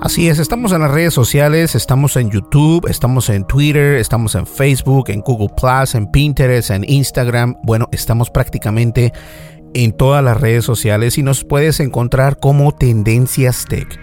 Así 0.00 0.28
es, 0.28 0.38
estamos 0.38 0.72
en 0.72 0.80
las 0.80 0.90
redes 0.90 1.12
sociales, 1.12 1.74
estamos 1.74 2.16
en 2.16 2.30
YouTube, 2.30 2.88
estamos 2.88 3.28
en 3.28 3.44
Twitter, 3.44 3.96
estamos 3.96 4.34
en 4.34 4.46
Facebook, 4.46 5.10
en 5.10 5.20
Google 5.20 5.50
Plus, 5.54 5.94
en 5.94 6.10
Pinterest, 6.10 6.70
en 6.70 6.88
Instagram. 6.88 7.56
Bueno, 7.64 7.86
estamos 7.92 8.30
prácticamente 8.30 9.12
en 9.74 9.92
todas 9.92 10.24
las 10.24 10.40
redes 10.40 10.64
sociales 10.64 11.18
y 11.18 11.22
nos 11.22 11.44
puedes 11.44 11.80
encontrar 11.80 12.38
como 12.38 12.72
Tendencias 12.72 13.66
Tech. 13.68 14.00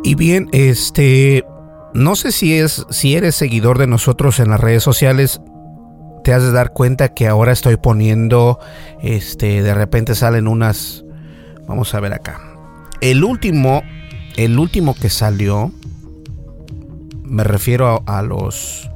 Y 0.06 0.14
bien, 0.14 0.50
este, 0.52 1.44
no 1.96 2.16
sé 2.16 2.32
si 2.32 2.54
es, 2.54 2.86
si 2.92 3.16
eres 3.16 3.34
seguidor 3.34 3.80
de 3.80 3.88
nosotros 3.88 4.40
en 4.40 4.52
las 4.52 4.60
redes 4.60 4.84
sociales, 4.84 5.42
te 6.24 6.32
has 6.32 6.44
de 6.44 6.52
dar 6.52 6.74
cuenta 6.74 7.16
que 7.16 7.28
ahora 7.28 7.52
estoy 7.52 7.78
poniendo, 7.78 8.60
este, 9.02 9.64
de 9.64 9.74
repente 9.74 10.14
salen 10.14 10.48
unas, 10.48 11.04
vamos 11.68 11.96
a 11.96 12.00
ver 12.02 12.14
acá. 12.14 12.40
El 13.02 13.24
último, 13.24 13.82
el 14.38 14.60
último 14.60 14.94
que 14.94 15.10
salió, 15.10 15.72
me 17.24 17.44
refiero 17.44 18.04
a, 18.06 18.22
los 18.22 18.88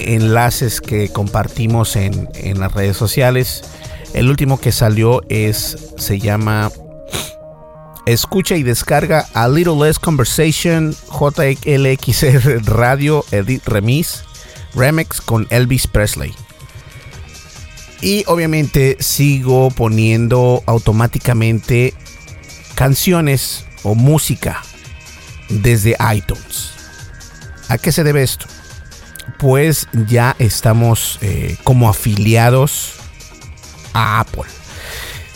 enlaces 0.00 0.80
que 0.80 1.08
compartimos 1.10 1.94
en, 1.94 2.28
en 2.34 2.58
las 2.58 2.74
redes 2.74 2.96
sociales. 2.96 3.62
El 4.12 4.28
último 4.28 4.58
que 4.58 4.72
salió 4.72 5.22
es, 5.28 5.94
se 5.98 6.18
llama 6.18 6.72
Escucha 8.06 8.56
y 8.56 8.62
descarga 8.62 9.26
A 9.32 9.48
Little 9.48 9.76
Less 9.82 9.98
Conversation 9.98 10.94
JLXR 11.10 12.62
Radio 12.66 13.24
Edit 13.30 13.66
Remix 13.66 14.24
Remix 14.74 15.22
con 15.22 15.46
Elvis 15.48 15.86
Presley. 15.86 16.34
Y 18.02 18.24
obviamente 18.26 18.98
sigo 19.00 19.70
poniendo 19.70 20.62
automáticamente 20.66 21.94
canciones 22.74 23.64
o 23.82 23.94
música 23.94 24.62
desde 25.48 25.96
iTunes. 26.14 26.72
¿A 27.68 27.78
qué 27.78 27.90
se 27.90 28.04
debe 28.04 28.22
esto? 28.22 28.44
Pues 29.38 29.88
ya 30.06 30.36
estamos 30.38 31.18
eh, 31.22 31.56
como 31.64 31.88
afiliados 31.88 32.96
a 33.94 34.20
Apple. 34.20 34.44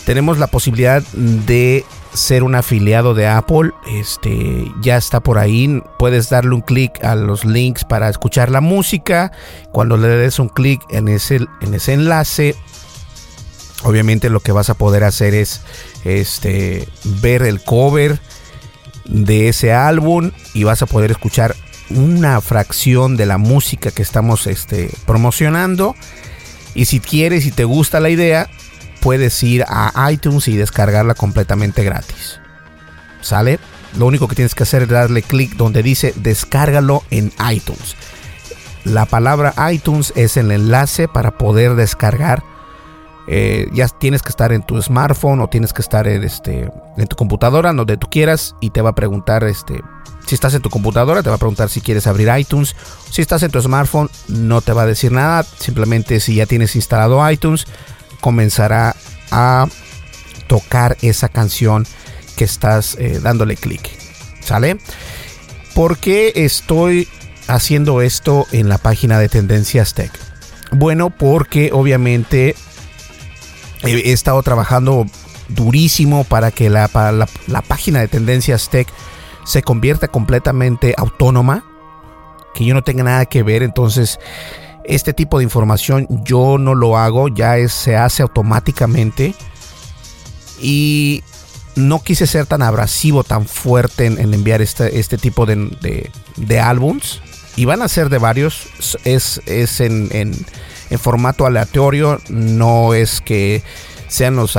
Tenemos 0.04 0.38
la 0.38 0.48
posibilidad 0.48 1.02
de 1.14 1.86
ser 2.18 2.42
un 2.42 2.54
afiliado 2.54 3.14
de 3.14 3.26
Apple, 3.26 3.70
este 3.86 4.70
ya 4.80 4.96
está 4.96 5.20
por 5.20 5.38
ahí. 5.38 5.82
Puedes 5.98 6.28
darle 6.28 6.54
un 6.54 6.60
clic 6.60 7.02
a 7.04 7.14
los 7.14 7.44
links 7.44 7.84
para 7.84 8.08
escuchar 8.08 8.50
la 8.50 8.60
música. 8.60 9.32
Cuando 9.72 9.96
le 9.96 10.08
des 10.08 10.38
un 10.38 10.48
clic 10.48 10.82
en 10.90 11.08
ese, 11.08 11.46
en 11.60 11.74
ese 11.74 11.94
enlace, 11.94 12.54
obviamente 13.84 14.30
lo 14.30 14.40
que 14.40 14.52
vas 14.52 14.70
a 14.70 14.74
poder 14.74 15.04
hacer 15.04 15.34
es 15.34 15.62
este, 16.04 16.88
ver 17.04 17.42
el 17.42 17.62
cover 17.62 18.20
de 19.04 19.48
ese 19.48 19.72
álbum 19.72 20.32
y 20.54 20.64
vas 20.64 20.82
a 20.82 20.86
poder 20.86 21.10
escuchar 21.10 21.54
una 21.90 22.40
fracción 22.40 23.16
de 23.16 23.26
la 23.26 23.38
música 23.38 23.90
que 23.90 24.02
estamos 24.02 24.46
este, 24.46 24.90
promocionando. 25.06 25.94
Y 26.74 26.84
si 26.84 27.00
quieres 27.00 27.46
y 27.46 27.50
te 27.50 27.64
gusta 27.64 28.00
la 28.00 28.10
idea, 28.10 28.50
puedes 29.00 29.42
ir 29.42 29.64
a 29.68 30.10
iTunes 30.10 30.48
y 30.48 30.56
descargarla 30.56 31.14
completamente 31.14 31.84
gratis. 31.84 32.40
¿Sale? 33.20 33.58
Lo 33.96 34.06
único 34.06 34.28
que 34.28 34.34
tienes 34.34 34.54
que 34.54 34.62
hacer 34.62 34.82
es 34.82 34.88
darle 34.88 35.22
clic 35.22 35.56
donde 35.56 35.82
dice 35.82 36.12
descárgalo 36.16 37.02
en 37.10 37.32
iTunes. 37.50 37.96
La 38.84 39.06
palabra 39.06 39.54
iTunes 39.72 40.12
es 40.16 40.36
el 40.36 40.50
enlace 40.50 41.08
para 41.08 41.32
poder 41.32 41.74
descargar. 41.74 42.42
Eh, 43.26 43.68
ya 43.74 43.88
tienes 43.88 44.22
que 44.22 44.30
estar 44.30 44.52
en 44.52 44.62
tu 44.62 44.80
smartphone 44.80 45.40
o 45.40 45.48
tienes 45.48 45.74
que 45.74 45.82
estar 45.82 46.08
en, 46.08 46.24
este, 46.24 46.70
en 46.96 47.06
tu 47.06 47.14
computadora, 47.16 47.72
donde 47.74 47.98
tú 47.98 48.08
quieras, 48.10 48.54
y 48.60 48.70
te 48.70 48.80
va 48.80 48.90
a 48.90 48.94
preguntar, 48.94 49.44
este, 49.44 49.82
si 50.26 50.34
estás 50.34 50.54
en 50.54 50.62
tu 50.62 50.70
computadora, 50.70 51.22
te 51.22 51.28
va 51.28 51.36
a 51.36 51.38
preguntar 51.38 51.68
si 51.68 51.82
quieres 51.82 52.06
abrir 52.06 52.30
iTunes. 52.38 52.74
Si 53.10 53.20
estás 53.20 53.42
en 53.42 53.50
tu 53.50 53.60
smartphone, 53.60 54.10
no 54.28 54.62
te 54.62 54.72
va 54.72 54.82
a 54.82 54.86
decir 54.86 55.12
nada. 55.12 55.42
Simplemente 55.42 56.20
si 56.20 56.36
ya 56.36 56.46
tienes 56.46 56.76
instalado 56.76 57.30
iTunes, 57.30 57.66
comenzará 58.20 58.96
a 59.30 59.66
tocar 60.46 60.96
esa 61.02 61.28
canción 61.28 61.86
que 62.36 62.44
estás 62.44 62.96
eh, 62.98 63.20
dándole 63.22 63.56
clic. 63.56 63.90
¿Sale? 64.40 64.78
¿Por 65.74 65.98
qué 65.98 66.32
estoy 66.34 67.08
haciendo 67.46 68.00
esto 68.00 68.46
en 68.52 68.68
la 68.68 68.78
página 68.78 69.18
de 69.18 69.28
Tendencias 69.28 69.94
Tech? 69.94 70.12
Bueno, 70.72 71.10
porque 71.10 71.70
obviamente 71.72 72.54
he 73.82 74.12
estado 74.12 74.42
trabajando 74.42 75.06
durísimo 75.48 76.24
para 76.24 76.50
que 76.50 76.68
la, 76.70 76.90
la, 76.94 77.28
la 77.46 77.62
página 77.62 78.00
de 78.00 78.08
Tendencias 78.08 78.70
Tech 78.70 78.88
se 79.44 79.62
convierta 79.62 80.08
completamente 80.08 80.94
autónoma, 80.96 81.64
que 82.54 82.64
yo 82.64 82.74
no 82.74 82.82
tenga 82.82 83.04
nada 83.04 83.26
que 83.26 83.42
ver. 83.42 83.62
Entonces, 83.62 84.18
este 84.88 85.12
tipo 85.12 85.38
de 85.38 85.44
información 85.44 86.08
yo 86.24 86.56
no 86.58 86.74
lo 86.74 86.96
hago, 86.96 87.28
ya 87.28 87.68
se 87.68 87.96
hace 87.96 88.22
automáticamente. 88.22 89.34
Y 90.60 91.22
no 91.76 92.02
quise 92.02 92.26
ser 92.26 92.46
tan 92.46 92.62
abrasivo, 92.62 93.22
tan 93.22 93.46
fuerte 93.46 94.06
en, 94.06 94.18
enviar 94.34 94.62
este, 94.62 94.98
este 94.98 95.18
tipo 95.18 95.44
de, 95.44 96.10
de, 96.36 96.60
álbums. 96.60 97.20
Y 97.54 97.66
van 97.66 97.82
a 97.82 97.88
ser 97.88 98.08
de 98.08 98.16
varios. 98.16 98.68
Es, 99.04 99.42
es 99.44 99.80
en, 99.80 100.08
en, 100.10 100.98
formato 100.98 101.44
aleatorio. 101.44 102.18
No 102.30 102.94
es 102.94 103.20
que 103.20 103.62
sean 104.08 104.36
los 104.36 104.58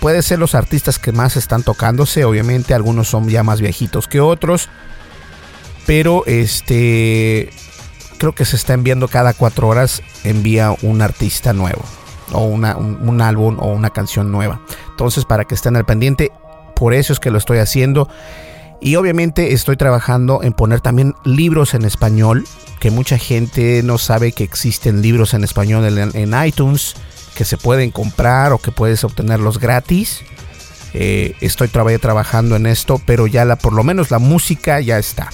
puede 0.00 0.22
ser 0.22 0.40
los 0.40 0.56
artistas 0.56 0.98
que 0.98 1.12
más 1.12 1.36
están 1.36 1.62
tocándose. 1.62 2.24
Obviamente, 2.24 2.74
algunos 2.74 3.06
son 3.08 3.28
ya 3.28 3.44
más 3.44 3.60
viejitos 3.60 4.08
que 4.08 4.20
otros. 4.20 4.68
Pero 5.86 6.24
este 6.26 7.50
creo 8.20 8.34
que 8.34 8.44
se 8.44 8.56
está 8.56 8.74
enviando 8.74 9.08
cada 9.08 9.32
cuatro 9.32 9.66
horas, 9.66 10.02
envía 10.24 10.76
un 10.82 11.00
artista 11.00 11.54
nuevo 11.54 11.82
o 12.32 12.44
una, 12.44 12.76
un, 12.76 13.20
álbum 13.22 13.56
o 13.58 13.72
una 13.72 13.90
canción 13.90 14.30
nueva. 14.30 14.60
Entonces, 14.90 15.24
para 15.24 15.46
que 15.46 15.54
estén 15.54 15.74
al 15.74 15.86
pendiente, 15.86 16.30
por 16.76 16.92
eso 16.92 17.14
es 17.14 17.18
que 17.18 17.30
lo 17.30 17.38
estoy 17.38 17.58
haciendo. 17.58 18.10
Y 18.78 18.96
obviamente 18.96 19.54
estoy 19.54 19.78
trabajando 19.78 20.42
en 20.42 20.52
poner 20.52 20.82
también 20.82 21.14
libros 21.24 21.72
en 21.72 21.86
español, 21.86 22.46
que 22.78 22.90
mucha 22.90 23.16
gente 23.16 23.82
no 23.82 23.96
sabe 23.96 24.32
que 24.32 24.44
existen 24.44 25.00
libros 25.00 25.32
en 25.32 25.42
español 25.42 25.84
en, 26.14 26.46
iTunes, 26.46 26.96
que 27.34 27.46
se 27.46 27.56
pueden 27.56 27.90
comprar 27.90 28.52
o 28.52 28.58
que 28.58 28.70
puedes 28.70 29.02
obtenerlos 29.02 29.58
gratis. 29.58 30.20
Eh, 30.92 31.36
estoy 31.40 31.68
trabajando 31.68 32.56
en 32.56 32.66
esto, 32.66 33.00
pero 33.06 33.26
ya 33.26 33.46
la, 33.46 33.56
por 33.56 33.72
lo 33.72 33.82
menos 33.82 34.10
la 34.10 34.18
música 34.18 34.78
ya 34.80 34.98
está. 34.98 35.30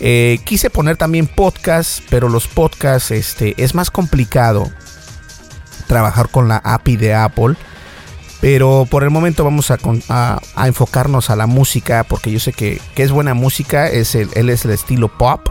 Eh, 0.00 0.38
quise 0.44 0.70
poner 0.70 0.96
también 0.96 1.26
podcast, 1.26 2.00
pero 2.08 2.28
los 2.28 2.46
podcasts 2.46 3.10
este, 3.10 3.54
es 3.62 3.74
más 3.74 3.90
complicado 3.90 4.70
trabajar 5.86 6.28
con 6.28 6.48
la 6.48 6.58
API 6.58 6.96
de 6.96 7.14
Apple. 7.14 7.56
Pero 8.40 8.86
por 8.88 9.02
el 9.02 9.10
momento 9.10 9.42
vamos 9.42 9.72
a, 9.72 10.40
enfocarnos 10.64 11.28
a 11.30 11.36
la 11.36 11.48
música, 11.48 12.04
porque 12.04 12.30
yo 12.30 12.38
sé 12.38 12.52
que, 12.52 12.80
es 12.94 13.10
buena 13.10 13.34
música, 13.34 13.88
es 13.88 14.14
el, 14.14 14.28
él 14.34 14.48
es 14.50 14.64
el 14.64 14.70
estilo 14.70 15.08
pop. 15.08 15.48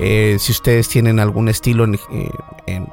Eh, 0.00 0.36
si 0.40 0.50
ustedes 0.50 0.88
tienen 0.88 1.20
algún 1.20 1.48
estilo 1.48 1.84
en, 1.84 1.94
eh, 1.94 2.30
en, 2.66 2.88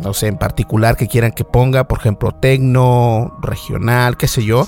no 0.00 0.14
sé, 0.14 0.28
en 0.28 0.38
particular 0.38 0.96
que 0.96 1.06
quieran 1.06 1.32
que 1.32 1.44
ponga, 1.44 1.86
por 1.86 1.98
ejemplo, 1.98 2.32
tecno, 2.32 3.36
regional, 3.42 4.16
qué 4.16 4.28
sé 4.28 4.42
yo, 4.42 4.66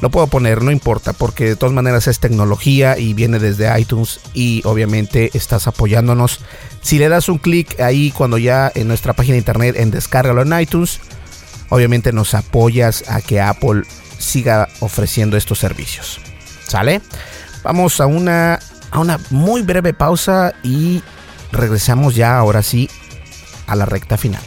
lo 0.00 0.10
puedo 0.10 0.26
poner, 0.26 0.62
no 0.62 0.70
importa, 0.70 1.12
porque 1.12 1.46
de 1.46 1.56
todas 1.56 1.74
maneras 1.74 2.06
es 2.06 2.20
tecnología 2.20 2.98
y 2.98 3.14
viene 3.14 3.38
desde 3.38 3.78
iTunes 3.80 4.20
y 4.34 4.60
obviamente 4.64 5.30
estás 5.34 5.66
apoyándonos. 5.66 6.40
Si 6.82 6.98
le 6.98 7.08
das 7.08 7.28
un 7.28 7.38
clic 7.38 7.80
ahí 7.80 8.10
cuando 8.10 8.36
ya 8.38 8.70
en 8.74 8.88
nuestra 8.88 9.14
página 9.14 9.32
de 9.32 9.38
internet 9.38 9.76
en 9.78 9.90
descárgalo 9.90 10.42
en 10.42 10.60
iTunes, 10.60 11.00
obviamente 11.70 12.12
nos 12.12 12.34
apoyas 12.34 13.04
a 13.08 13.22
que 13.22 13.40
Apple 13.40 13.84
siga 14.18 14.68
ofreciendo 14.80 15.36
estos 15.36 15.58
servicios. 15.58 16.20
¿Sale? 16.66 17.00
Vamos 17.62 18.00
a 18.00 18.06
una, 18.06 18.58
a 18.90 18.98
una 18.98 19.18
muy 19.30 19.62
breve 19.62 19.94
pausa 19.94 20.52
y 20.62 21.02
regresamos 21.52 22.14
ya 22.14 22.36
ahora 22.36 22.62
sí 22.62 22.90
a 23.66 23.76
la 23.76 23.86
recta 23.86 24.16
final. 24.16 24.42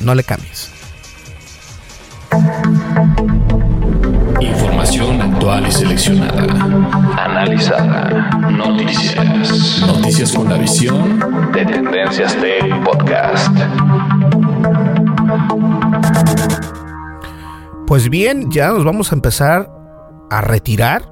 No 0.00 0.14
le 0.14 0.24
cambies. 0.24 0.70
Información 4.78 5.20
actual 5.20 5.66
y 5.66 5.72
seleccionada. 5.72 6.44
Analizada. 7.16 8.30
Noticias. 8.48 9.82
Noticias 9.84 10.32
con 10.32 10.48
la 10.48 10.56
visión 10.56 11.50
de 11.52 11.66
Tendencias 11.66 12.36
Tech 12.36 12.84
Podcast. 12.84 13.56
Pues 17.88 18.08
bien, 18.08 18.52
ya 18.52 18.68
nos 18.68 18.84
vamos 18.84 19.10
a 19.10 19.16
empezar 19.16 19.68
a 20.30 20.42
retirar. 20.42 21.10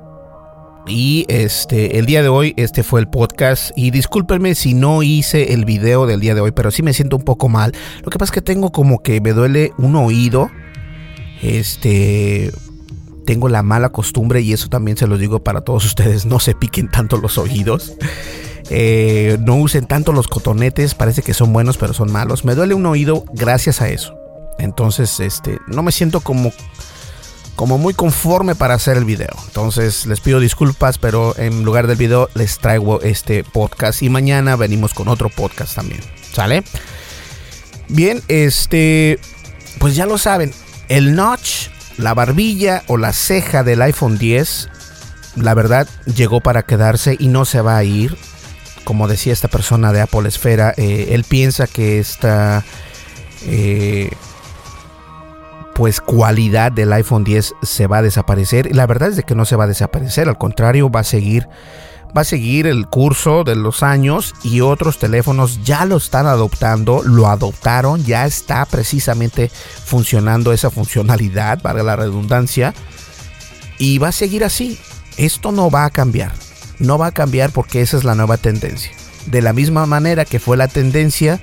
Y 0.87 1.27
este, 1.27 1.99
el 1.99 2.07
día 2.07 2.23
de 2.23 2.29
hoy, 2.29 2.55
este 2.57 2.85
fue 2.85 3.01
el 3.01 3.09
podcast. 3.09 3.77
Y 3.77 3.91
discúlpenme 3.91 4.55
si 4.55 4.75
no 4.75 5.03
hice 5.03 5.55
el 5.55 5.65
video 5.65 6.07
del 6.07 6.21
día 6.21 6.37
de 6.37 6.41
hoy, 6.41 6.53
pero 6.53 6.71
sí 6.71 6.85
me 6.85 6.93
siento 6.93 7.17
un 7.17 7.25
poco 7.25 7.49
mal. 7.49 7.73
Lo 8.05 8.11
que 8.11 8.19
pasa 8.19 8.31
es 8.31 8.35
que 8.35 8.43
tengo 8.43 8.71
como 8.71 9.01
que 9.01 9.21
me 9.21 9.33
duele 9.33 9.73
un 9.77 9.97
oído. 9.97 10.53
Este. 11.43 12.53
Tengo 13.27 13.49
la 13.49 13.63
mala 13.63 13.91
costumbre, 13.91 14.41
y 14.41 14.53
eso 14.53 14.69
también 14.69 14.97
se 14.97 15.07
los 15.07 15.19
digo 15.19 15.43
para 15.45 15.61
todos 15.61 15.85
ustedes: 15.85 16.25
no 16.25 16.41
se 16.41 16.55
piquen 16.55 16.91
tanto 16.91 17.19
los 17.19 17.37
oídos. 17.37 17.93
Eh, 18.71 19.37
no 19.41 19.57
usen 19.57 19.87
tanto 19.87 20.13
los 20.13 20.27
cotonetes, 20.27 20.95
parece 20.95 21.23
que 21.23 21.35
son 21.35 21.53
buenos, 21.53 21.77
pero 21.77 21.93
son 21.93 22.11
malos. 22.11 22.45
Me 22.45 22.55
duele 22.55 22.75
un 22.75 22.87
oído 22.87 23.25
gracias 23.33 23.83
a 23.83 23.89
eso. 23.89 24.17
Entonces, 24.59 25.21
este, 25.21 25.59
no 25.67 25.83
me 25.83 25.93
siento 25.93 26.21
como 26.21 26.53
como 27.57 27.79
muy 27.79 27.95
conforme 27.95 28.55
para 28.55 28.75
hacer 28.75 28.99
el 28.99 29.05
video. 29.05 29.35
Entonces 29.47 30.07
les 30.07 30.21
pido 30.21 30.39
disculpas, 30.39 30.99
pero 30.99 31.35
en 31.39 31.65
lugar 31.65 31.87
del 31.87 31.97
video 31.97 32.29
les 32.35 32.59
traigo 32.59 33.01
este 33.01 33.43
podcast 33.43 34.03
y 34.03 34.11
mañana 34.11 34.57
venimos 34.57 34.93
con 34.95 35.09
otro 35.09 35.31
podcast 35.31 35.75
también. 35.75 36.03
¿Sale? 36.33 36.63
Bien, 37.89 38.23
este, 38.29 39.19
pues 39.79 39.97
ya 39.97 40.07
lo 40.07 40.19
saben, 40.19 40.53
el 40.89 41.15
notch, 41.15 41.69
la 41.99 42.15
barbilla 42.15 42.83
o 42.87 42.97
la 42.97 43.13
ceja 43.13 43.63
del 43.63 43.83
iPhone 43.83 44.19
10, 44.19 44.69
la 45.37 45.55
verdad 45.55 45.87
llegó 46.15 46.41
para 46.41 46.63
quedarse 46.63 47.17
y 47.19 47.29
no 47.29 47.45
se 47.45 47.61
va 47.61 47.77
a 47.77 47.85
ir. 47.85 48.17
Como 48.85 49.09
decía 49.09 49.33
esta 49.33 49.49
persona 49.49 49.93
de 49.93 50.01
Apple 50.01 50.29
Esfera, 50.29 50.73
eh, 50.77 51.09
él 51.11 51.25
piensa 51.25 51.67
que 51.67 51.99
esta... 51.99 52.65
Eh, 53.43 54.11
pues 55.75 56.01
cualidad 56.01 56.73
del 56.73 56.91
iPhone 56.95 57.23
10 57.23 57.55
se 57.63 57.87
va 57.87 57.99
a 57.99 58.03
desaparecer. 58.03 58.75
La 58.75 58.87
verdad 58.87 59.11
es 59.11 59.17
de 59.17 59.25
que 59.25 59.35
no 59.35 59.45
se 59.45 59.57
va 59.57 59.65
a 59.65 59.69
desaparecer, 59.69 60.27
al 60.27 60.39
contrario, 60.39 60.89
va 60.91 61.01
a 61.01 61.05
seguir 61.05 61.49
va 62.17 62.23
a 62.23 62.25
seguir 62.25 62.67
el 62.67 62.87
curso 62.87 63.45
de 63.45 63.57
los 63.57 63.83
años 63.83 64.35
y 64.43 64.61
otros 64.61 64.99
teléfonos 64.99 65.63
ya 65.65 65.85
lo 65.85 65.97
están 65.97 66.27
adoptando, 66.27 67.03
lo 67.03 67.29
adoptaron, 67.29 68.05
ya 68.05 68.27
está 68.27 68.65
precisamente 68.65 69.51
funcionando 69.85 70.53
esa 70.53 70.71
funcionalidad, 70.71 71.61
para 71.61 71.83
la 71.83 71.97
redundancia, 71.97 72.75
y 73.79 73.99
va 73.99 74.09
a 74.09 74.13
seguir 74.13 74.45
así. 74.45 74.79
Esto 75.17 75.53
no 75.53 75.71
va 75.71 75.85
a 75.85 75.91
cambiar, 75.91 76.33
no 76.79 76.99
va 76.99 77.09
a 77.09 77.13
cambiar 77.13 77.51
porque 77.51 77.81
esa 77.81 77.97
es 77.97 78.05
la 78.05 78.15
nueva 78.15 78.37
tendencia. 78.37 78.93
De 79.27 79.43
la 79.43 79.53
misma 79.53 79.87
manera 79.87 80.25
que 80.25 80.39
fue 80.39 80.57
la 80.57 80.69
tendencia 80.69 81.41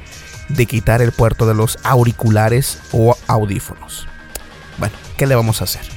de 0.50 0.66
quitar 0.66 1.02
el 1.02 1.12
puerto 1.12 1.48
de 1.48 1.56
los 1.56 1.80
auriculares 1.84 2.80
o 2.92 3.18
audífonos. 3.28 4.08
Bueno, 4.78 4.96
¿qué 5.18 5.28
le 5.28 5.36
vamos 5.36 5.62
a 5.62 5.66
hacer? 5.66 5.93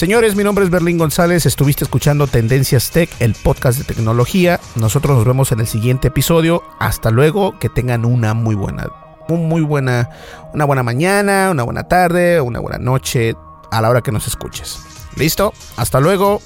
Señores, 0.00 0.34
mi 0.34 0.44
nombre 0.44 0.64
es 0.64 0.70
Berlín 0.70 0.96
González, 0.96 1.44
estuviste 1.44 1.84
escuchando 1.84 2.26
Tendencias 2.26 2.90
Tech, 2.90 3.10
el 3.18 3.34
podcast 3.34 3.76
de 3.76 3.84
tecnología. 3.84 4.58
Nosotros 4.74 5.14
nos 5.14 5.26
vemos 5.26 5.52
en 5.52 5.60
el 5.60 5.66
siguiente 5.66 6.08
episodio. 6.08 6.62
Hasta 6.78 7.10
luego, 7.10 7.58
que 7.58 7.68
tengan 7.68 8.06
una 8.06 8.32
muy 8.32 8.54
buena, 8.54 8.88
muy 9.28 9.60
buena, 9.60 10.08
una 10.54 10.64
buena 10.64 10.82
mañana, 10.82 11.50
una 11.50 11.64
buena 11.64 11.82
tarde, 11.86 12.40
una 12.40 12.60
buena 12.60 12.78
noche 12.78 13.34
a 13.70 13.82
la 13.82 13.90
hora 13.90 14.00
que 14.00 14.10
nos 14.10 14.26
escuches. 14.26 14.78
¿Listo? 15.16 15.52
Hasta 15.76 16.00
luego. 16.00 16.40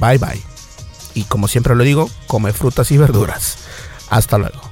Bye 0.00 0.18
bye. 0.18 0.42
Y 1.14 1.22
como 1.22 1.46
siempre 1.46 1.76
lo 1.76 1.84
digo, 1.84 2.10
come 2.26 2.52
frutas 2.52 2.90
y 2.90 2.98
verduras. 2.98 3.58
Hasta 4.10 4.38
luego. 4.38 4.71